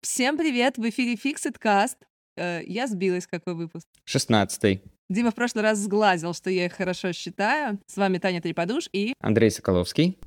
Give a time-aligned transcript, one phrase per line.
[0.00, 0.78] Всем привет!
[0.78, 1.96] В эфире Fixed Cast.
[2.36, 3.86] Э, Я сбилась, какой выпуск.
[4.04, 7.78] 16 Дима в прошлый раз сглазил, что я их хорошо считаю.
[7.86, 10.18] С вами Таня Треподуш и Андрей Соколовский.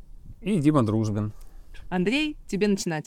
[0.41, 1.34] И Дима Дружбин.
[1.89, 2.38] Андрей.
[2.48, 3.05] Тебе начинать.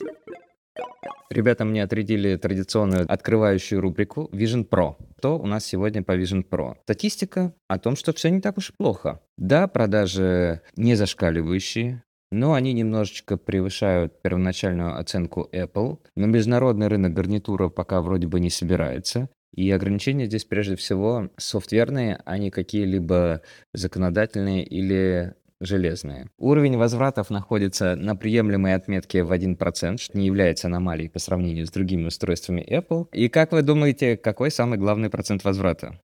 [1.30, 4.96] Ребята мне отрядили традиционную открывающую рубрику Vision Pro.
[5.19, 6.77] Что у нас сегодня по Vision Pro?
[6.83, 9.23] Статистика о том, что все не так уж и плохо.
[9.39, 12.03] Да, продажи не зашкаливающие,
[12.33, 15.98] но они немножечко превышают первоначальную оценку Apple.
[16.16, 19.29] На международный рынок гарнитура пока вроде бы не собирается.
[19.55, 23.42] И ограничения здесь прежде всего софтверные, а не какие-либо
[23.75, 26.29] законодательные или железные.
[26.39, 31.70] Уровень возвратов находится на приемлемой отметке в 1%, что не является аномалией по сравнению с
[31.70, 33.09] другими устройствами Apple.
[33.12, 36.01] И как вы думаете, какой самый главный процент возврата?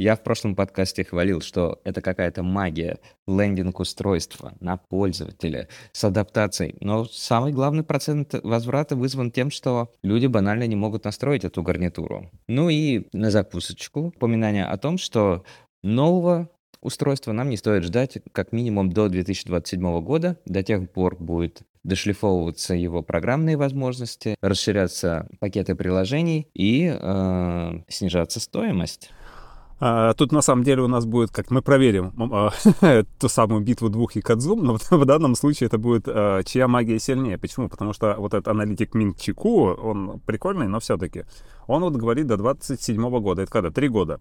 [0.00, 6.74] Я в прошлом подкасте хвалил, что это какая-то магия, лендинг устройства на пользователя с адаптацией.
[6.80, 12.30] Но самый главный процент возврата вызван тем, что люди банально не могут настроить эту гарнитуру.
[12.48, 15.44] Ну и на закусочку упоминание о том, что
[15.82, 16.48] нового
[16.80, 20.38] устройства нам не стоит ждать как минимум до 2027 года.
[20.46, 29.10] До тех пор будет дошлифовываться его программные возможности, расширяться пакеты приложений и э, снижаться стоимость.
[29.82, 32.52] А, тут на самом деле у нас будет, как мы проверим а,
[33.18, 37.38] ту самую битву двух Якадзум, но в данном случае это будет а, чья магия сильнее.
[37.38, 37.68] Почему?
[37.70, 41.24] Потому что вот этот аналитик Минг Чику, он прикольный, но все-таки.
[41.66, 43.70] Он вот говорит до 27 года, это когда?
[43.70, 44.20] Три года.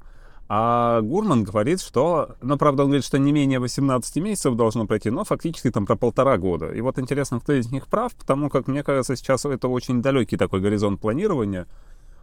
[0.52, 5.12] А Гурман говорит, что, ну, правда, он говорит, что не менее 18 месяцев должно пройти,
[5.12, 6.72] но фактически там про полтора года.
[6.72, 10.38] И вот интересно, кто из них прав, потому как, мне кажется, сейчас это очень далекий
[10.38, 11.68] такой горизонт планирования.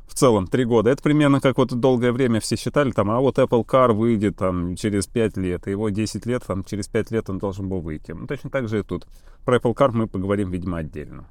[0.06, 0.90] В целом, три года.
[0.90, 4.76] Это примерно как вот долгое время все считали, там, а вот Apple Car выйдет там
[4.76, 8.12] через 5 лет, и его 10 лет, там, через 5 лет он должен был выйти.
[8.12, 9.06] Ну, точно так же и тут.
[9.44, 11.28] Про Apple Car мы поговорим, видимо, отдельно.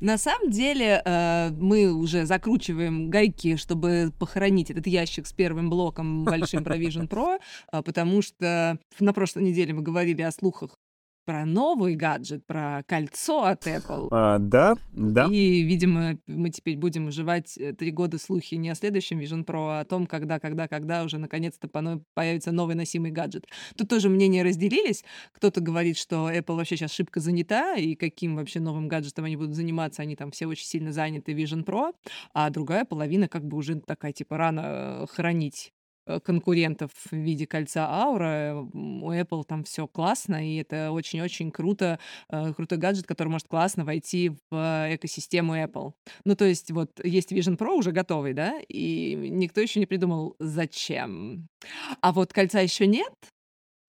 [0.00, 6.24] На самом деле э, мы уже закручиваем гайки, чтобы похоронить этот ящик с первым блоком
[6.24, 7.38] большим про Vision Pro,
[7.72, 10.70] э, потому что на прошлой неделе мы говорили о слухах
[11.24, 14.08] про новый гаджет, про кольцо от Apple.
[14.10, 15.26] А, да, да.
[15.30, 19.78] И, видимо, мы теперь будем уживать э, три года слухи не о следующем Vision Pro,
[19.78, 21.68] а о том, когда, когда, когда уже наконец-то
[22.14, 23.46] появится новый носимый гаджет.
[23.76, 25.04] Тут тоже мнения разделились.
[25.32, 29.54] Кто-то говорит, что Apple вообще сейчас шибко занята, и каким вообще новым гаджетом они будут
[29.54, 31.92] заниматься, они там все очень сильно заняты Vision Pro,
[32.34, 35.72] а другая половина как бы уже такая, типа, рано э, хранить
[36.06, 38.66] э, конкурентов в виде кольца Аура.
[38.72, 43.84] У Apple там все классно, и это очень-очень круто, э, крутой гаджет, который может классно
[43.84, 45.92] войти в э, экосистему Apple.
[46.24, 50.36] Ну, то есть вот есть Vision Pro уже готовый, да, и никто еще не придумал,
[50.38, 51.48] зачем.
[52.00, 53.12] А вот кольца еще нет,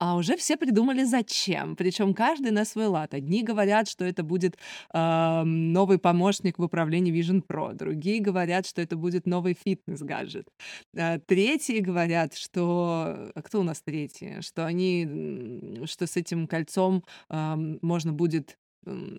[0.01, 1.75] а уже все придумали зачем.
[1.75, 3.13] Причем каждый на свой лад.
[3.13, 4.57] Одни говорят, что это будет
[4.89, 7.75] ам, новый помощник в управлении Vision Pro.
[7.75, 10.47] Другие говорят, что это будет новый фитнес-гаджет.
[10.97, 13.31] А, Третьи говорят, что...
[13.35, 14.41] А кто у нас третьи?
[14.41, 15.85] Что они...
[15.85, 18.57] Что с этим кольцом ам, можно будет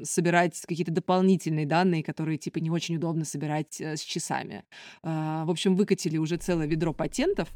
[0.03, 4.65] собирать какие-то дополнительные данные, которые типа не очень удобно собирать э, с часами.
[5.05, 7.49] А, В общем, выкатили уже целое ведро патентов,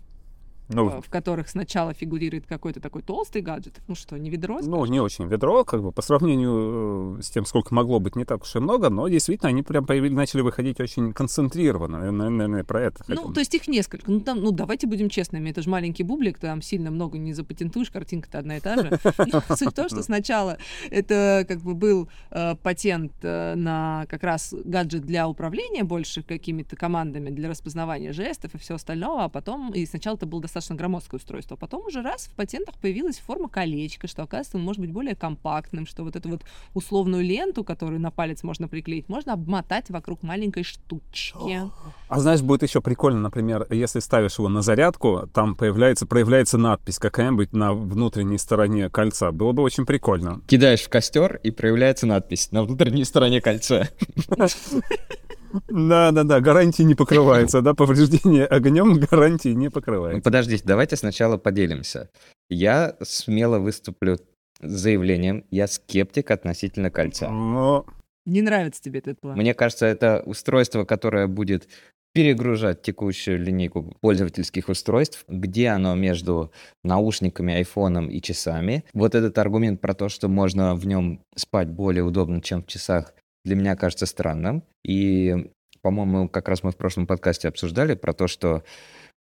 [0.69, 3.81] Ну, э, в которых сначала фигурирует какой-то такой толстый гаджет.
[3.87, 4.59] Ну что, не ведро?
[4.62, 8.25] Ну, не очень ведро, как бы, по сравнению э, с тем, сколько могло быть, не
[8.25, 12.10] так уж и много, но действительно они прям появили, начали выходить очень концентрированно.
[12.10, 14.10] Наверное, про это Ну, то есть их несколько.
[14.10, 17.91] Ну, там, ну, давайте будем честными, это же маленький бублик, там сильно много не запатентуешь,
[17.91, 18.99] картинка-то одна и та же.
[19.32, 20.59] Но Суть в том, что сначала
[20.91, 27.31] это как бы был э, патент на как раз гаджет для управления больше какими-то командами,
[27.31, 31.56] для распознавания жестов и все остального, а потом, и сначала это было достаточно громоздкое устройство,
[31.56, 35.15] а потом уже раз в патентах появилась форма колечка, что, оказывается, он может быть более
[35.15, 36.43] компактным, что вот эту вот
[36.75, 41.62] условную ленту, которую на палец можно приклеить, можно обмотать вокруг маленькой штучки.
[42.09, 46.99] А знаешь, будет еще прикольно, например, если ставишь его на зарядку, там появляется, проявляется надпись
[46.99, 49.33] какая-нибудь на внутренней стороне кольца.
[49.33, 50.41] Было бы очень прикольно.
[50.47, 53.88] Кидаешь в костер, и проявляется надпись на внутренней стороне кольца.
[55.69, 60.22] Да-да-да, гарантии не покрывается, да, повреждение огнем гарантии не покрывается.
[60.22, 62.10] Подождите, давайте сначала поделимся.
[62.48, 64.16] Я смело выступлю
[64.60, 67.28] с заявлением, я скептик относительно кольца.
[67.28, 67.87] Но
[68.25, 69.37] Не нравится тебе этот план?
[69.37, 71.69] Мне кажется, это устройство, которое будет
[72.16, 76.50] перегружать текущую линейку пользовательских устройств, где оно между
[76.82, 78.84] наушниками, айфоном и часами.
[78.94, 83.12] Вот этот аргумент про то, что можно в нем спать более удобно, чем в часах,
[83.46, 84.64] для меня кажется странным.
[84.84, 85.50] И,
[85.81, 88.64] по-моему, как раз мы в прошлом подкасте обсуждали про то, что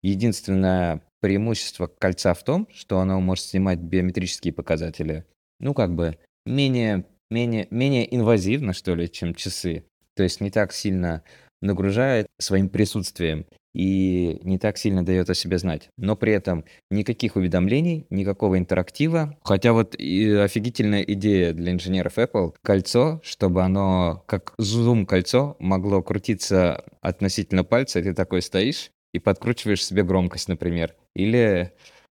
[0.03, 5.25] единственное преимущество кольца в том, что оно может снимать биометрические показатели,
[5.59, 9.85] ну, как бы менее менее, менее инвазивно, что ли, чем часы.
[10.15, 11.23] То есть не так сильно
[11.61, 13.45] нагружает своим присутствием
[13.77, 15.89] и не так сильно дает о себе знать.
[15.97, 19.37] Но при этом никаких уведомлений, никакого интерактива.
[19.43, 26.83] Хотя вот и офигительная идея для инженеров Apple— кольцо, чтобы оно, как зум-кольцо, могло крутиться
[27.01, 30.95] относительно пальца, и ты такой стоишь и подкручиваешь себе громкость, например.
[31.15, 31.71] Или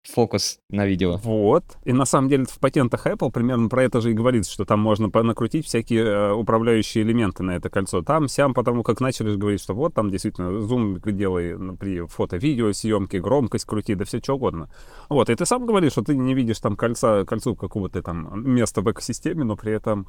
[0.09, 1.17] фокус на видео.
[1.17, 1.63] Вот.
[1.83, 4.79] И на самом деле в патентах Apple примерно про это же и говорится, что там
[4.79, 8.01] можно накрутить всякие э, управляющие элементы на это кольцо.
[8.01, 12.73] Там, сям, потому как начали же говорить, что вот там действительно зум делай при фото-видео
[12.73, 14.69] съемке, громкость крути, да все что угодно.
[15.09, 15.29] Вот.
[15.29, 18.91] И ты сам говоришь, что ты не видишь там кольца, кольцу какого-то там места в
[18.91, 20.07] экосистеме, но при этом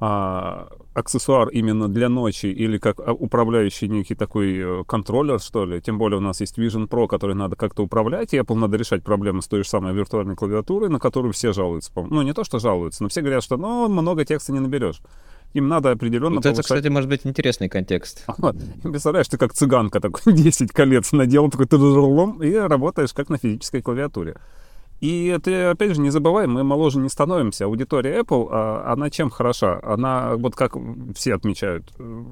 [0.00, 5.80] а, аксессуар именно для ночи или как а, управляющий некий такой э, контроллер, что ли.
[5.80, 9.04] Тем более у нас есть Vision Pro, который надо как-то управлять, и Apple надо решать
[9.04, 11.92] проблемы с той же самой виртуальной клавиатурой, на которую все жалуются.
[11.94, 15.02] Ну, не то, что жалуются, но все говорят, что ну, много текста не наберешь.
[15.52, 16.60] Им надо определенно вот повышать...
[16.60, 18.24] это, кстати, может быть интересный контекст.
[18.38, 18.56] Вот.
[18.82, 23.82] Представляешь, ты как цыганка такой 10 колец надел, такой ты и работаешь как на физической
[23.82, 24.36] клавиатуре.
[25.00, 27.64] И ты, опять же, не забывай, мы моложе не становимся.
[27.64, 29.80] Аудитория Apple, а, она чем хороша?
[29.82, 30.76] Она, вот как
[31.14, 32.22] все отмечают, э,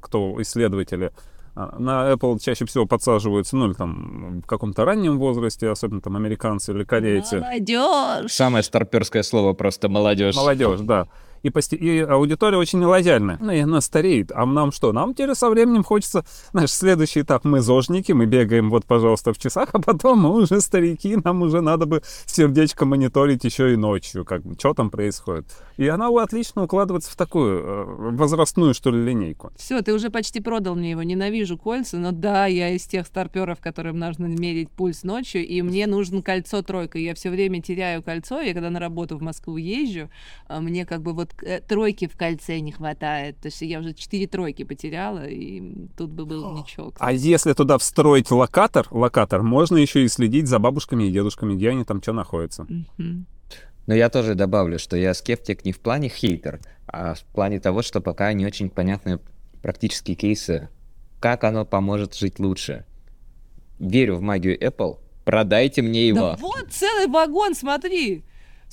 [0.00, 1.12] кто исследователи,
[1.54, 6.16] а, на Apple чаще всего подсаживаются, ну, или там в каком-то раннем возрасте, особенно там
[6.16, 7.40] американцы или корейцы.
[7.40, 8.32] Молодежь!
[8.32, 10.36] Самое старперское слово просто молодежь.
[10.36, 11.08] Молодежь, да
[11.44, 11.76] и, пости...
[11.76, 13.36] и аудитория очень лояльная.
[13.38, 14.32] Ну, и она стареет.
[14.32, 14.92] А нам что?
[14.92, 17.44] Нам теперь со временем хочется, знаешь, следующий этап.
[17.44, 21.60] Мы зожники, мы бегаем вот, пожалуйста, в часах, а потом мы уже старики, нам уже
[21.60, 25.44] надо бы сердечко мониторить еще и ночью, как бы, что там происходит.
[25.76, 29.52] И она отлично укладывается в такую э, возрастную, что ли, линейку.
[29.56, 31.02] Все, ты уже почти продал мне его.
[31.02, 35.86] Ненавижу кольца, но да, я из тех старперов, которым нужно мерить пульс ночью, и мне
[35.86, 36.98] нужно кольцо тройка.
[36.98, 40.08] Я все время теряю кольцо, я когда на работу в Москву езжу,
[40.48, 41.33] а мне как бы вот
[41.66, 43.38] тройки в кольце не хватает.
[43.38, 46.92] То есть я уже четыре тройки потеряла, и тут бы был ничего.
[46.98, 51.70] А если туда встроить локатор, локатор, можно еще и следить за бабушками и дедушками, где
[51.70, 52.66] они там что находятся.
[53.86, 57.82] Но я тоже добавлю, что я скептик не в плане хейтер, а в плане того,
[57.82, 59.20] что пока не очень понятны
[59.62, 60.68] практические кейсы,
[61.20, 62.86] как оно поможет жить лучше.
[63.78, 66.20] Верю в магию Apple, продайте мне его.
[66.20, 68.24] Да вот целый вагон, смотри.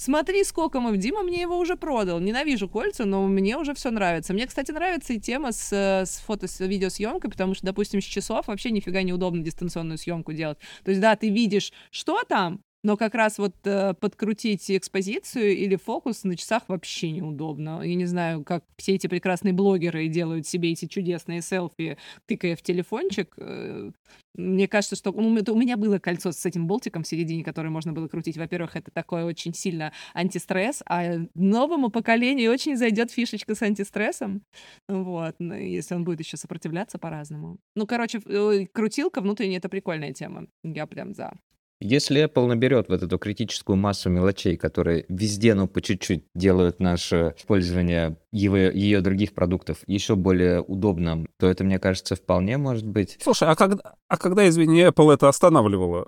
[0.03, 0.97] Смотри, сколько мы...
[0.97, 2.19] Дима мне его уже продал.
[2.19, 4.33] Ненавижу кольца, но мне уже все нравится.
[4.33, 8.47] Мне, кстати, нравится и тема с, с фото, с видеосъемкой, потому что, допустим, с часов
[8.47, 10.57] вообще нифига неудобно дистанционную съемку делать.
[10.83, 15.75] То есть, да, ты видишь, что там, но как раз вот э, подкрутить экспозицию или
[15.75, 17.81] фокус на часах вообще неудобно.
[17.83, 22.61] Я не знаю, как все эти прекрасные блогеры делают себе эти чудесные селфи, тыкая в
[22.61, 23.33] телефончик.
[23.37, 23.91] Э,
[24.33, 27.93] мне кажется, что ну, у меня было кольцо с этим болтиком в середине, которое можно
[27.93, 28.37] было крутить.
[28.37, 34.43] Во-первых, это такое очень сильно антистресс, а новому поколению очень зайдет фишечка с антистрессом.
[34.87, 37.59] Вот, ну, если он будет еще сопротивляться по-разному.
[37.75, 40.47] Ну, короче, э, крутилка внутренняя— это прикольная тема.
[40.63, 41.33] Я прям за.
[41.81, 47.33] Если Apple наберет вот эту критическую массу мелочей, которые везде, ну, по чуть-чуть делают наше
[47.37, 53.17] использование его, ее других продуктов еще более удобным, то это, мне кажется, вполне может быть.
[53.19, 56.07] Слушай, а когда, а когда извини, Apple это останавливала?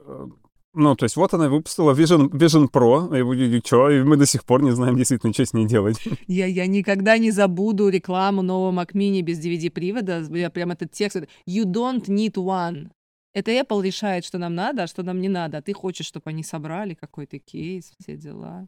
[0.75, 4.25] Ну, то есть вот она выпустила Vision, Vision Pro, и, и что, и мы до
[4.25, 5.97] сих пор не знаем действительно, что с ней делать.
[6.27, 10.23] Я, я никогда не забуду рекламу нового Mac Mini без DVD-привода.
[10.35, 11.17] Я прям этот текст.
[11.47, 12.89] You don't need one.
[13.33, 15.57] Это Apple решает, что нам надо, а что нам не надо.
[15.57, 18.67] А ты хочешь, чтобы они собрали какой-то кейс, все дела.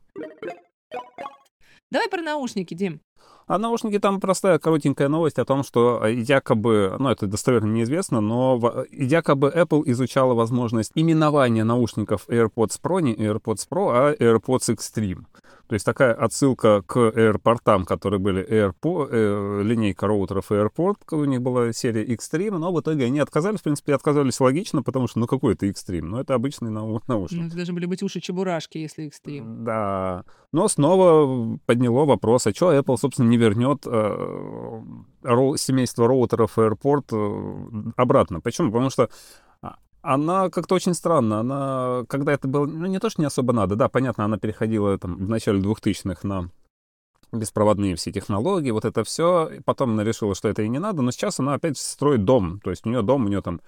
[1.91, 2.99] Давай про наушники, Дим.
[3.47, 8.19] А наушники там простая коротенькая новость о том, что э, якобы, ну это достоверно неизвестно,
[8.19, 15.25] но якобы Apple изучала возможность именования наушников AirPods Pro не AirPods Pro, а AirPods Extreme.
[15.67, 21.41] То есть такая отсылка к AirPort, которые были AirPod, э, линейка роутеров AirPort, у них
[21.41, 25.27] была серия Extreme, но в итоге они отказались, в принципе, отказались логично, потому что, ну,
[25.27, 26.03] какой это Extreme?
[26.03, 27.41] Ну, это обычный нау- наушник.
[27.41, 29.63] Ну, это должны были быть уши-чебурашки, если Extreme.
[29.63, 30.23] Да.
[30.51, 34.81] Но снова подняло вопрос, а что Apple, собственно, не вернет э,
[35.23, 38.39] ро- семейство роутеров AirPort э, обратно?
[38.41, 38.71] Почему?
[38.71, 39.09] Потому что
[40.05, 41.39] она как-то очень странно.
[41.39, 44.97] Она, когда это было, ну, не то, что не особо надо, да, понятно, она переходила
[44.97, 46.49] там в начале 2000-х на
[47.31, 49.51] беспроводные все технологии, вот это все.
[49.65, 52.59] Потом она решила, что это и не надо, но сейчас она опять строит дом.
[52.63, 53.61] То есть у нее дом, у нее там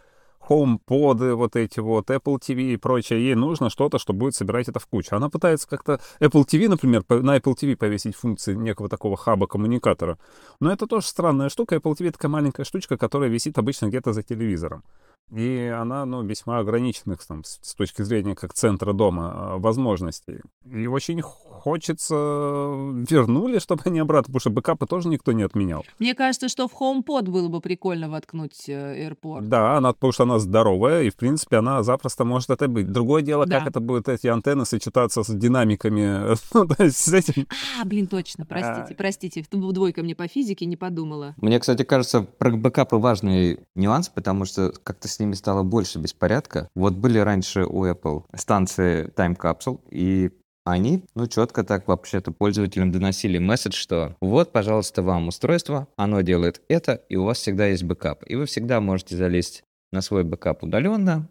[0.47, 3.21] HomePod, вот эти вот, Apple TV и прочее.
[3.21, 5.15] Ей нужно что-то, что будет собирать это в кучу.
[5.15, 10.17] Она пытается как-то Apple TV, например, на Apple TV повесить функции некого такого хаба-коммуникатора.
[10.59, 11.75] Но это тоже странная штука.
[11.75, 14.83] Apple TV— такая маленькая штучка, которая висит обычно где-то за телевизором.
[15.31, 20.39] И она, ну, весьма ограниченных там, с, точки зрения как центра дома а, возможностей.
[20.65, 25.85] И очень хочется вернули, чтобы они обратно, потому что бэкапы тоже никто не отменял.
[25.99, 29.41] Мне кажется, что в HomePod было бы прикольно воткнуть э, AirPort.
[29.41, 32.91] Да, она, потому что она здоровая, и, в принципе, она запросто может это быть.
[32.91, 33.59] Другое дело, Да.
[33.59, 37.47] как это будет эти антенны сочетаться с динамиками, ну, то есть с этим.
[37.81, 39.45] А, блин, точно, простите, простите.
[39.49, 41.35] Тут Двойка мне по физике не подумала.
[41.37, 46.69] Мне, кстати, кажется, про бэкапы важный нюанс, потому что как-то с ними стало больше беспорядка.
[46.75, 50.29] Вот были раньше у Apple станции Time Capsule, и
[50.63, 56.61] они, ну, четко так вообще-то пользователям доносили месседж, что вот, пожалуйста, вам устройство, оно делает
[56.67, 58.23] это, и у вас всегда есть бэкап.
[58.27, 61.27] И вы всегда можете залезть на свой бэкап удаленно,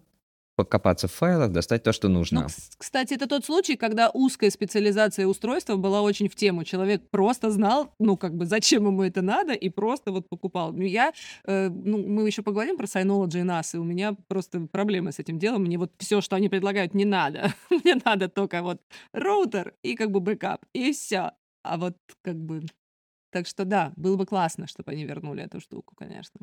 [0.56, 2.46] покопаться в файлах, достать то, что Ну, нужно.
[2.46, 6.64] кс- кстати, это тот случай, когда узкая специализация устройства была очень в тему.
[6.64, 10.72] Человек просто знал, ну, как бы, зачем ему это надо, и просто вот покупал.
[10.72, 11.12] Ну, я,
[11.44, 15.18] э, ну, мы еще поговорим про Synology и NAS, и у меня просто проблемы с
[15.18, 15.62] этим делом.
[15.64, 17.52] Мне вот все, что они предлагают, не надо.
[17.70, 18.80] Мне надо только вот
[19.12, 21.32] роутер и как бы бэкап, и все.
[21.62, 22.62] А вот как бы...
[23.30, 26.40] Так что да, было бы классно, чтобы они вернули эту штуку, конечно.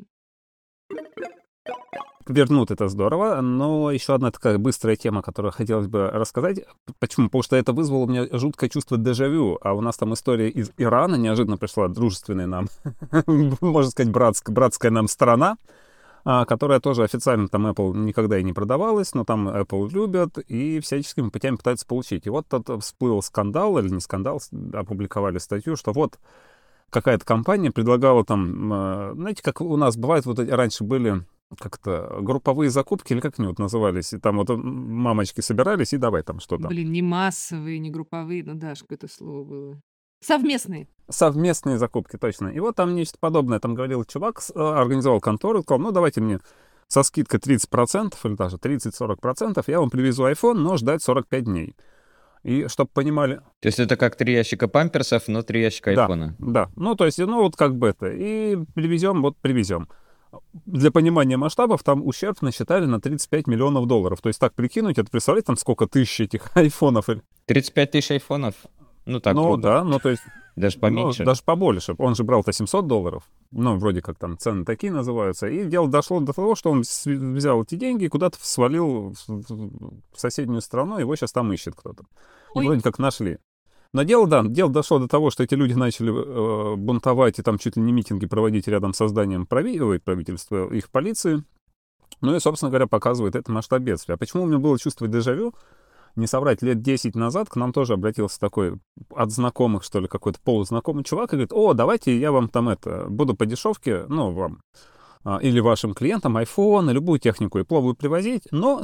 [2.26, 6.64] Вернут это здорово, но еще одна такая быстрая тема, которую хотелось бы рассказать.
[6.98, 7.26] Почему?
[7.26, 10.70] Потому что это вызвало у меня жуткое чувство дежавю, а у нас там история из
[10.78, 12.68] Ирана неожиданно пришла, дружественная нам,
[13.26, 15.58] можно сказать, братская, братская нам страна,
[16.24, 20.80] а, которая тоже официально там Apple никогда и не продавалась, но там Apple любят и
[20.80, 22.26] всяческими путями пытаются получить.
[22.26, 24.40] И вот тут всплыл скандал, или не скандал,
[24.72, 26.18] опубликовали статью, что вот
[26.88, 31.22] какая-то компания предлагала там, э, знаете, как у нас бывает, вот раньше были
[31.58, 36.22] как-то групповые закупки, или как они вот назывались, и там вот мамочки собирались, и давай
[36.22, 36.68] там что-то.
[36.68, 39.80] Блин, не массовые, не групповые, ну да, это слово было.
[40.20, 40.88] Совместные.
[41.10, 42.48] Совместные закупки, точно.
[42.48, 43.60] И вот там нечто подобное.
[43.60, 46.40] Там говорил чувак, э, организовал контору, сказал, ну давайте мне
[46.88, 51.74] со скидкой 30% или даже 30-40%, я вам привезу iPhone, но ждать 45 дней.
[52.42, 56.02] И чтобы понимали, То есть это как три ящика памперсов, но три ящика Да.
[56.02, 56.36] айфона.
[56.38, 58.10] Да, ну то есть, ну вот как бы это.
[58.10, 59.88] И привезем, вот привезем.
[60.66, 64.20] Для понимания масштабов там ущерб насчитали на 35 миллионов долларов.
[64.20, 67.08] То есть так прикинуть, это представляете, там сколько тысяч этих айфонов.
[67.08, 68.54] или- 35 тысяч айфонов.
[69.06, 69.62] Ну так, ну грубо.
[69.62, 70.22] да, ну то есть,
[70.56, 71.24] даже ну, поменьше.
[71.24, 71.94] даже побольше.
[71.98, 73.24] Он же брал-то 700 долларов.
[73.50, 75.46] Ну, вроде как там цены такие называются.
[75.46, 80.60] И дело дошло до того, что он взял эти деньги и куда-то свалил в, соседнюю
[80.60, 82.04] страну, его сейчас там ищет кто-то.
[82.54, 82.66] И Ой.
[82.66, 83.38] вроде как нашли.
[83.94, 87.58] Но дело, да, дело дошло до того, что эти люди начали э, бунтовать и там
[87.58, 91.44] чуть ли не митинги проводить рядом с созданием прави- ой, правительства, их полиции.
[92.20, 94.16] Ну и, собственно говоря, показывает это масштаб бедствия.
[94.16, 95.54] А почему у меня было чувство дежавю?
[96.16, 100.40] Не соврать, лет 10 назад к нам тоже обратился такой от знакомых, что ли, какой-то
[100.42, 104.60] полузнакомый чувак и говорит, о, давайте я вам там это, буду по дешевке, ну, вам
[105.22, 108.82] а, или вашим клиентам iPhone, любую технику и пловую привозить, но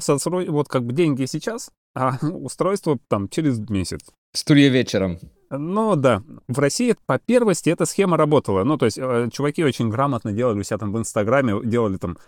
[0.48, 4.02] вот как бы деньги сейчас, а устройство там через месяц.
[4.32, 5.18] Стулья вечером.
[5.50, 8.62] Ну да, в России по первости эта схема работала.
[8.62, 12.18] Ну, то есть э, чуваки очень грамотно делали у себя там в Инстаграме, делали там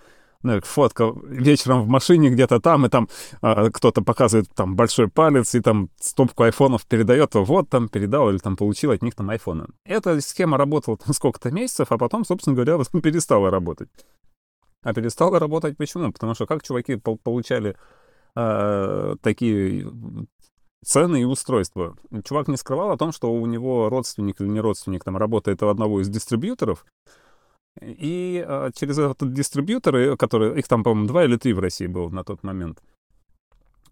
[0.42, 3.08] ну, фотка вечером в машине где-то там, и там
[3.40, 8.38] э, кто-то показывает там большой палец, и там стопку айфонов передает, вот там передал или
[8.38, 9.66] там получил от них там айфоны.
[9.84, 13.88] Эта схема работала там сколько-то месяцев, а потом, собственно говоря, перестала работать.
[14.82, 16.10] А перестала работать почему?
[16.10, 17.76] Потому что как чуваки пол- получали
[18.34, 19.92] э, такие
[20.84, 21.96] цены и устройства.
[22.24, 25.68] Чувак не скрывал о том, что у него родственник или не родственник там работает у
[25.68, 26.84] одного из дистрибьюторов,
[27.80, 31.86] и э, через этот дистрибьютор, э, который, их там, по-моему, два или три в России
[31.86, 32.82] было на тот момент,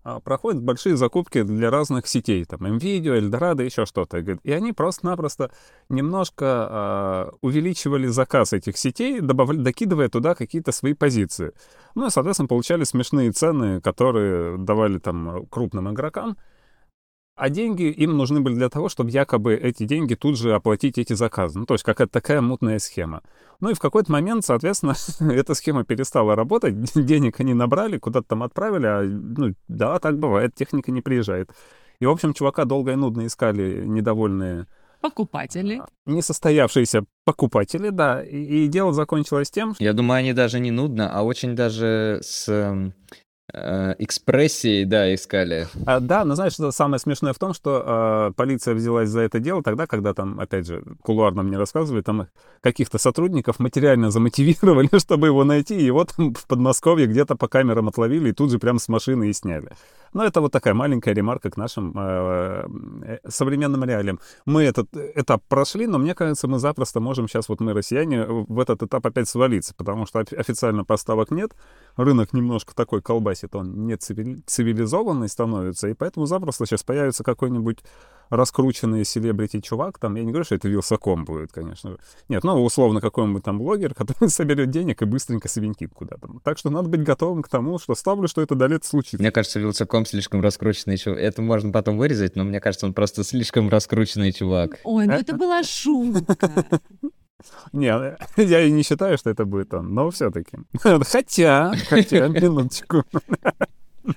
[0.02, 4.18] а, проходят большие закупки для разных сетей, там, NVIDIA, Eldorado, еще что-то.
[4.18, 5.50] И они просто-напросто
[5.88, 11.52] немножко а, увеличивали заказ этих сетей, добавля- докидывая туда какие-то свои позиции.
[11.94, 16.36] Ну и, соответственно, получали смешные цены, которые давали там крупным игрокам.
[17.40, 21.14] А деньги им нужны были для того, чтобы якобы эти деньги тут же оплатить эти
[21.14, 21.58] заказы.
[21.58, 23.22] Ну, то есть какая-то такая мутная схема.
[23.60, 24.94] Ну и в какой-то момент, соответственно,
[25.32, 30.54] эта схема перестала работать, денег они набрали, куда-то там отправили, а, ну, да, так бывает,
[30.54, 31.50] техника не приезжает.
[31.98, 34.66] И, в общем, чувака долго и нудно искали недовольные,
[35.00, 35.80] Покупатели.
[36.04, 41.10] несостоявшиеся покупатели, да, и, и дело закончилось тем, что Я думаю, они даже не нудно,
[41.10, 42.92] а очень даже с
[43.52, 45.68] э, экспрессией, да, искали.
[45.86, 49.40] А, да, но знаешь, что самое смешное в том, что а, полиция взялась за это
[49.40, 52.28] дело тогда, когда там, опять же, кулуарно мне рассказывали, там их
[52.60, 57.88] каких-то сотрудников материально замотивировали, чтобы его найти, и его там в Подмосковье где-то по камерам
[57.88, 59.70] отловили и тут же прям с машины и сняли.
[60.12, 62.66] Но это вот такая маленькая ремарка к нашим э,
[63.02, 64.20] э, современным реалиям.
[64.44, 68.58] Мы этот этап прошли, но мне кажется, мы запросто можем сейчас, вот мы, россияне, в
[68.58, 71.52] этот этап опять свалиться, потому что официально поставок нет,
[71.96, 77.84] рынок немножко такой колбасит, он не цивилизованный становится, и поэтому запросто сейчас появится какой-нибудь
[78.30, 81.98] раскрученный селебрити-чувак, там, я не говорю, что это Вилсаком будет, конечно.
[82.28, 86.28] Нет, ну, условно, какой-нибудь там блогер, который соберет денег и быстренько свинтит куда-то.
[86.44, 89.18] Так что надо быть готовым к тому, что ставлю, что это далее случится.
[89.18, 91.18] Мне кажется, Вилсаком слишком раскрученный чувак.
[91.18, 94.78] Это можно потом вырезать, но мне кажется, он просто слишком раскрученный чувак.
[94.84, 96.64] Ой, ну это была шутка.
[97.72, 100.58] Не, я и не считаю, что это будет он, но все-таки.
[100.82, 103.04] Хотя, хотя, минуточку.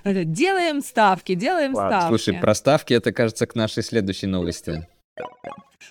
[0.04, 2.02] Делаем ставки, делаем ладно.
[2.02, 2.08] ставки.
[2.10, 4.88] Слушай, про ставки это, кажется, к нашей следующей новости.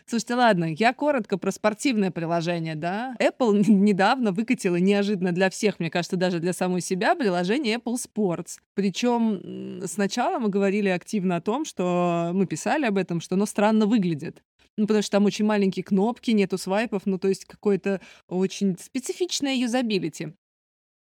[0.06, 3.14] Слушайте, ладно, я коротко про спортивное приложение, да.
[3.20, 8.58] Apple недавно выкатила неожиданно для всех, мне кажется, даже для самой себя, приложение Apple Sports.
[8.74, 13.86] Причем сначала мы говорили активно о том, что мы писали об этом, что оно странно
[13.86, 14.42] выглядит.
[14.78, 19.54] Ну, потому что там очень маленькие кнопки, нету свайпов, ну, то есть какое-то очень специфичное
[19.54, 20.32] юзабилити.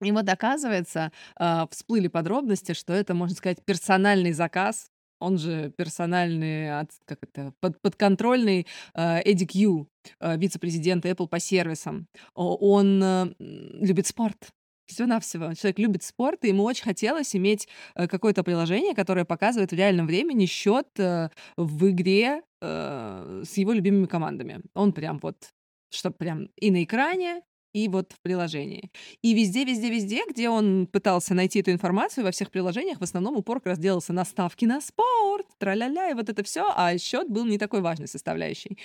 [0.02, 4.90] И вот оказывается, а, всплыли подробности, что это, можно сказать, персональный заказ,
[5.20, 9.90] он же персональный, как это, под, подконтрольный э, Эдди Кью,
[10.20, 12.08] э, вице-президент Apple по сервисам.
[12.36, 14.52] Он любит спорт.
[14.88, 15.54] Всего-навсего.
[15.54, 20.08] Человек любит спорт, и ему очень хотелось иметь э, какое-то приложение, которое показывает в реальном
[20.08, 24.62] времени счет э, в игре э, с его любимыми командами.
[24.74, 25.36] Он прям вот,
[25.90, 27.42] чтобы прям и на экране,
[27.78, 28.92] и вот в приложении.
[29.22, 33.38] И везде, везде, везде, где он пытался найти эту информацию, во всех приложениях в основном
[33.38, 37.30] упор как раз делался на ставки на спорт, тра-ля-ля, и вот это все, а счет
[37.30, 38.78] был не такой важной составляющей.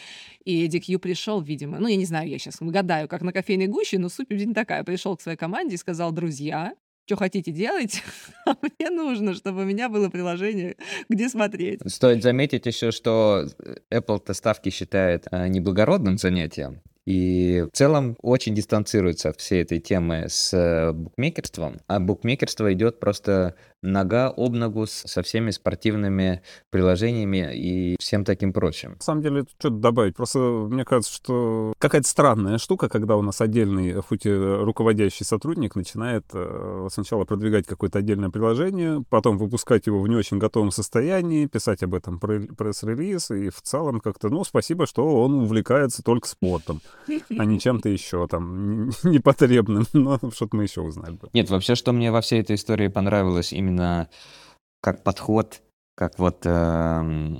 [0.44, 3.98] И Кью пришел, видимо, ну, я не знаю, я сейчас гадаю, как на кофейной гуще,
[3.98, 4.84] но суть не такая.
[4.84, 6.74] Пришел к своей команде и сказал, друзья,
[7.06, 8.02] что хотите делать,
[8.46, 10.76] а мне нужно, чтобы у меня было приложение,
[11.08, 11.80] где смотреть.
[11.86, 13.46] Стоит заметить еще, что
[13.90, 20.26] Apple-то ставки считает э, неблагородным занятием, и в целом очень дистанцируется от всей этой темы
[20.28, 21.80] с э, букмекерством.
[21.88, 28.92] А букмекерство идет просто нога об ногу со всеми спортивными приложениями и всем таким прочим.
[28.92, 30.16] На самом деле, что-то добавить.
[30.16, 35.74] Просто мне кажется, что какая-то странная штука, когда у нас отдельный, хоть и руководящий сотрудник
[35.74, 41.46] начинает э, сначала продвигать какое-то отдельное приложение, потом выпускать его в не очень готовом состоянии,
[41.46, 46.80] писать об этом пресс-релиз, и в целом как-то, ну, спасибо, что он увлекается только спортом
[47.38, 51.18] а не чем-то еще там непотребным, но что-то мы еще узнали.
[51.32, 53.71] Нет, вообще, что мне во всей этой истории понравилось именно
[54.80, 55.62] как подход,
[55.96, 57.34] как вот э,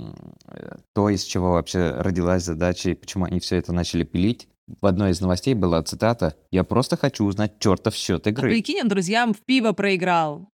[0.93, 4.47] то, из чего вообще родилась задача и почему они все это начали пилить.
[4.81, 8.49] В одной из новостей была цитата «Я просто хочу узнать чертов счет а игры».
[8.49, 10.47] А прикинь, он друзьям в пиво проиграл.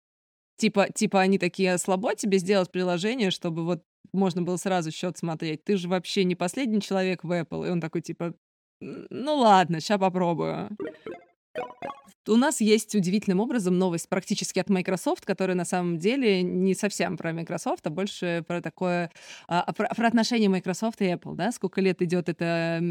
[0.57, 5.19] Типа, типа они такие, «А слабо тебе сделать приложение, чтобы вот можно было сразу счет
[5.19, 5.65] смотреть.
[5.65, 7.67] Ты же вообще не последний человек в Apple.
[7.67, 8.35] И он такой, типа,
[8.81, 10.71] ну ладно, сейчас попробую.
[12.29, 17.17] У нас есть удивительным образом новость практически от Microsoft, которая на самом деле не совсем
[17.17, 19.11] про Microsoft, а больше про такое,
[19.47, 22.83] а, про, про отношения Microsoft и Apple, да, сколько лет идет эта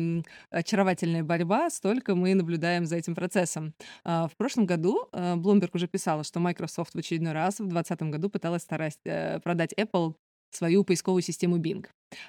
[0.49, 3.75] очаровательная борьба, столько мы наблюдаем за этим процессом.
[4.03, 8.01] А, в прошлом году а, Bloomberg уже писала, что Microsoft в очередной раз в 2020
[8.13, 10.15] году пыталась старать, э, продать Apple
[10.49, 11.85] свою поисковую систему Bing.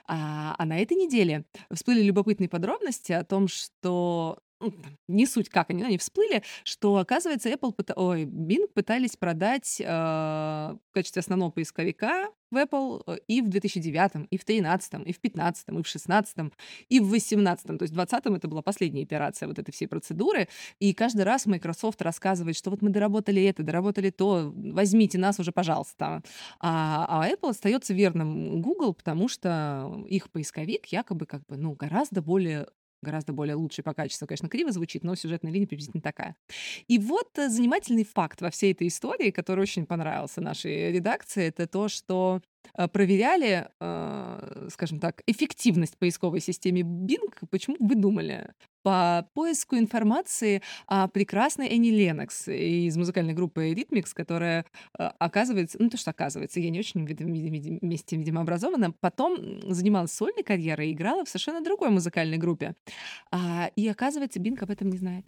[0.07, 4.39] А, а на этой неделе всплыли любопытные подробности о том, что
[5.09, 10.93] не суть, как они, они всплыли, что, оказывается, Apple, ой, Bing пытались продать э, в
[10.93, 15.69] качестве основного поисковика в Apple э, и в 2009, и в 2013, и в 2015,
[15.69, 16.37] и в 2016,
[16.89, 17.67] и в 2018.
[17.67, 20.49] То есть в 2020 это была последняя итерация вот этой всей процедуры.
[20.79, 25.53] И каждый раз Microsoft рассказывает, что вот мы доработали это, доработали то, возьмите нас уже,
[25.53, 26.23] пожалуйста.
[26.61, 32.23] А, а Apple остается верным Google, потому что их поисковик якобы как бы, ну, гораздо
[32.23, 32.69] более
[33.03, 36.37] гораздо более лучший по качеству, конечно, криво звучит, но сюжетная линия приблизительно такая.
[36.87, 41.67] И вот э, занимательный факт во всей этой истории, который очень понравился нашей редакции, это
[41.67, 42.41] то, что
[42.93, 47.33] проверяли, э, скажем так, эффективность поисковой системы Bing.
[47.51, 48.53] Почему вы думали?
[48.83, 55.97] По поиску информации о прекрасной Энни Ленокс из музыкальной группы Rhythmix, которая оказывается, ну то,
[55.97, 61.29] что оказывается, я не очень вместе, видимо, образована, потом занималась сольной карьерой и играла в
[61.29, 62.75] совершенно другой музыкальной группе.
[63.31, 65.27] А, и оказывается, Бинг об этом не знает.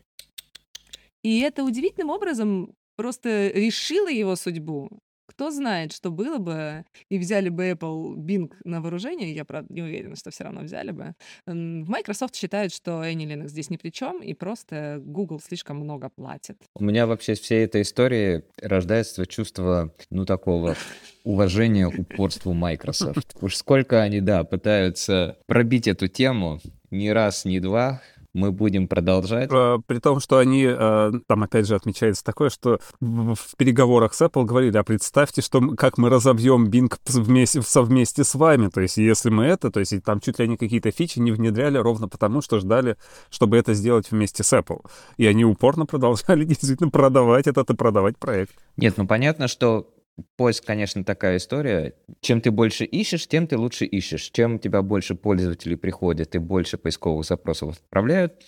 [1.22, 4.90] И это удивительным образом просто решило его судьбу.
[5.30, 9.80] Кто знает, что было бы, и взяли бы Apple Bing на вооружение, я, правда, не
[9.80, 11.14] уверена, что все равно взяли бы.
[11.46, 16.08] В Microsoft считают, что Annie Linux здесь ни при чем, и просто Google слишком много
[16.08, 16.56] платит.
[16.74, 20.74] У меня вообще всей этой истории рождается чувство, ну, такого
[21.22, 23.36] уважения упорству Microsoft.
[23.40, 29.50] Уж сколько они, да, пытаются пробить эту тему, ни раз, ни два, мы будем продолжать.
[29.52, 34.22] Э, при том, что они, э, там опять же отмечается такое, что в, переговорах с
[34.22, 38.68] Apple говорили, а представьте, что как мы разобьем Bing вместе, совместе с вами.
[38.68, 41.78] То есть если мы это, то есть там чуть ли они какие-то фичи не внедряли
[41.78, 42.96] ровно потому, что ждали,
[43.30, 44.84] чтобы это сделать вместе с Apple.
[45.16, 48.54] И они упорно продолжали действительно продавать этот и продавать проект.
[48.76, 49.88] Нет, ну понятно, что
[50.36, 51.94] Поиск, конечно, такая история.
[52.20, 54.30] Чем ты больше ищешь, тем ты лучше ищешь.
[54.30, 58.42] Чем у тебя больше пользователей приходит и больше поисковых запросов отправляют,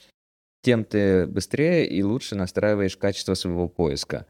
[0.62, 4.26] тем ты быстрее и лучше настраиваешь качество своего поиска.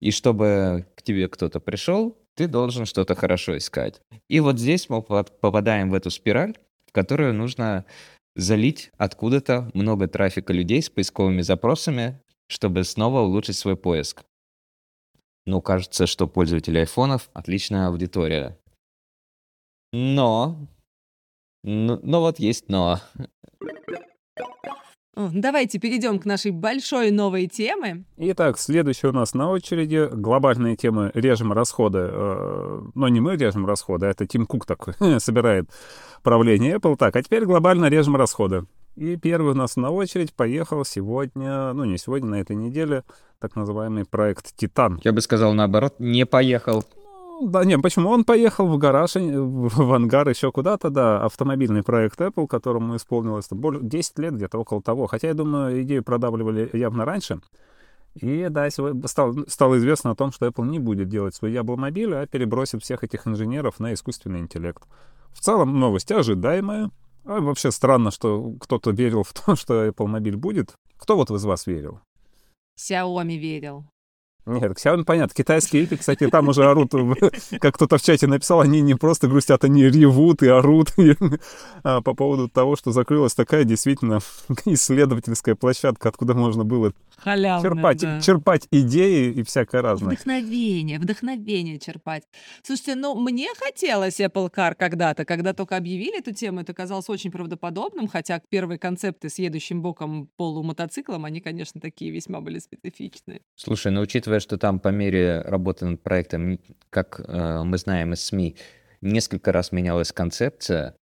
[0.00, 4.00] И чтобы к тебе кто-то пришел, ты должен что-то хорошо искать.
[4.28, 6.54] И вот здесь мы попадаем в эту спираль,
[6.86, 7.86] в которую нужно
[8.34, 14.22] залить откуда-то много трафика людей с поисковыми запросами, чтобы снова улучшить свой поиск.
[15.46, 18.58] Ну, кажется, что пользователи айфонов— отличная аудитория.
[19.92, 20.68] Но...
[21.62, 23.00] Но, но вот есть но.
[25.16, 28.04] Давайте перейдем к нашей большой новой теме.
[28.18, 32.00] Итак, следующая у нас на очереди глобальные темы режем расходы.
[32.12, 35.70] Э, но не мы режем расходы, а это Тим Кук такой собирает
[36.22, 36.96] правление Apple.
[36.96, 38.66] Так, а теперь глобально режем расходы.
[38.96, 43.04] И первый у нас на очередь поехал сегодня, ну не сегодня, на этой неделе,
[43.38, 44.98] так называемый проект «Титан».
[45.04, 46.82] Я бы сказал наоборот, не поехал.
[46.94, 48.08] Ну, да, не, почему?
[48.08, 53.82] Он поехал в гараж, в ангар, еще куда-то, да, автомобильный проект Apple, которому исполнилось более
[53.82, 55.06] 10 лет, где-то около того.
[55.06, 57.40] Хотя, я думаю, идею продавливали явно раньше.
[58.14, 62.26] И да, стало, стало известно о том, что Apple не будет делать свой ябломобиль, а
[62.26, 64.82] перебросит всех этих инженеров на искусственный интеллект.
[65.34, 66.90] В целом новость ожидаемая,
[67.26, 70.74] а вообще странно, что кто-то верил в то, что Apple мобиль будет.
[70.96, 72.00] Кто вот из вас верил?
[72.78, 73.84] Xiaomi верил.
[74.46, 75.34] Нет, Xiaomi понятно.
[75.34, 76.92] Китайские игры, кстати, там уже орут,
[77.60, 80.92] как кто-то в чате написал, они не просто грустят, они ревут и орут
[81.82, 84.20] а, по поводу того, что закрылась такая действительно
[84.64, 88.20] исследовательская площадка, откуда можно было Халявно, черпать, да.
[88.20, 90.14] черпать идеи и всякое разное.
[90.14, 92.22] Вдохновение, вдохновение черпать.
[92.62, 97.32] Слушайте, ну мне хотелось Apple Car когда-то, когда только объявили эту тему, это казалось очень
[97.32, 103.40] правдоподобным, хотя первые концепты с едущим боком полумотоциклом, они, конечно, такие весьма были специфичные.
[103.56, 106.58] Слушай, ну учитывая, что там по мере работы над проектом,
[106.90, 108.56] как э, мы знаем из СМИ,
[109.00, 110.94] несколько раз менялась концепция,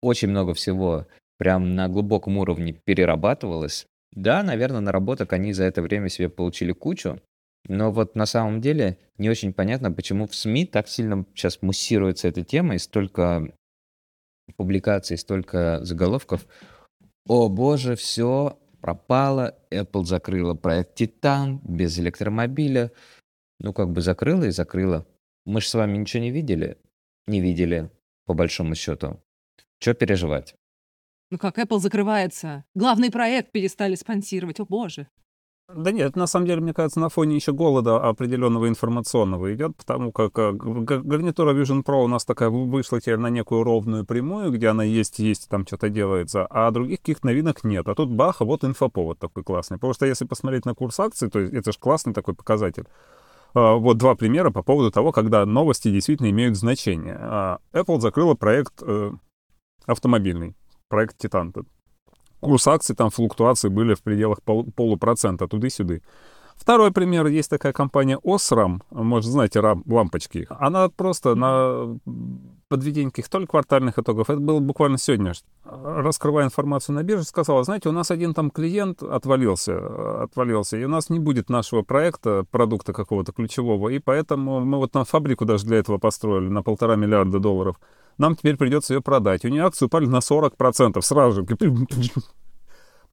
[0.00, 1.06] очень много всего
[1.38, 7.20] прям на глубоком уровне перерабатывалось, да, наверное, наработок они за это время себе получили кучу,
[7.66, 12.28] но вот на самом деле не очень понятно, почему в СМИ так сильно сейчас муссируется
[12.28, 13.52] эта тема и столько
[14.56, 16.46] публикаций, столько заголовков.
[17.26, 22.90] О боже, все пропало, Apple закрыла проект Титан без электромобиля.
[23.60, 25.06] Ну, как бы закрыла и закрыла.
[25.46, 26.76] Мы же с вами ничего не видели?
[27.26, 27.90] Не видели,
[28.26, 29.22] по большому счету.
[29.78, 30.54] Что переживать?
[31.30, 32.64] Ну как Apple закрывается?
[32.74, 35.08] Главный проект перестали спонсировать, о боже.
[35.74, 40.12] Да нет, на самом деле, мне кажется, на фоне еще голода определенного информационного идет, потому
[40.12, 44.68] как э, гарнитура Vision Pro у нас такая вышла теперь на некую ровную прямую, где
[44.68, 47.88] она есть, есть, там что-то делается, а других каких новинок нет.
[47.88, 49.78] А тут бах, вот инфоповод такой классный.
[49.78, 52.84] Потому что если посмотреть на курс акций, то это же классный такой показатель.
[53.54, 57.16] А, вот два примера по поводу того, когда новости действительно имеют значение.
[57.18, 59.12] А, Apple закрыла проект э,
[59.86, 60.54] автомобильный
[60.88, 61.54] проект «Титан».
[62.42, 66.02] Курс акций, там флуктуации были в пределах пол, полупроцента, туды-сюды.
[66.56, 70.48] Второй пример, есть такая компания Osram, может, знаете, рам, лампочки.
[70.50, 71.98] Она просто на
[72.68, 77.88] подведение каких-то ли квартальных итогов, это было буквально сегодня, раскрывая информацию на бирже, сказала, знаете,
[77.88, 82.92] у нас один там клиент отвалился, отвалился, и у нас не будет нашего проекта, продукта
[82.92, 87.38] какого-то ключевого, и поэтому мы вот на фабрику даже для этого построили на полтора миллиарда
[87.38, 87.76] долларов
[88.18, 89.44] нам теперь придется ее продать.
[89.44, 91.56] У нее акции упали на 40% сразу же.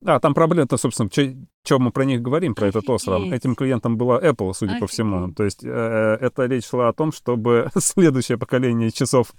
[0.05, 3.21] А, там проблема-то, собственно, что мы про них говорим, про этот остров.
[3.33, 4.79] Этим клиентом была Apple, судя Офигеть.
[4.79, 5.33] по всему.
[5.33, 9.33] То есть э, это речь шла о том, чтобы следующее поколение часов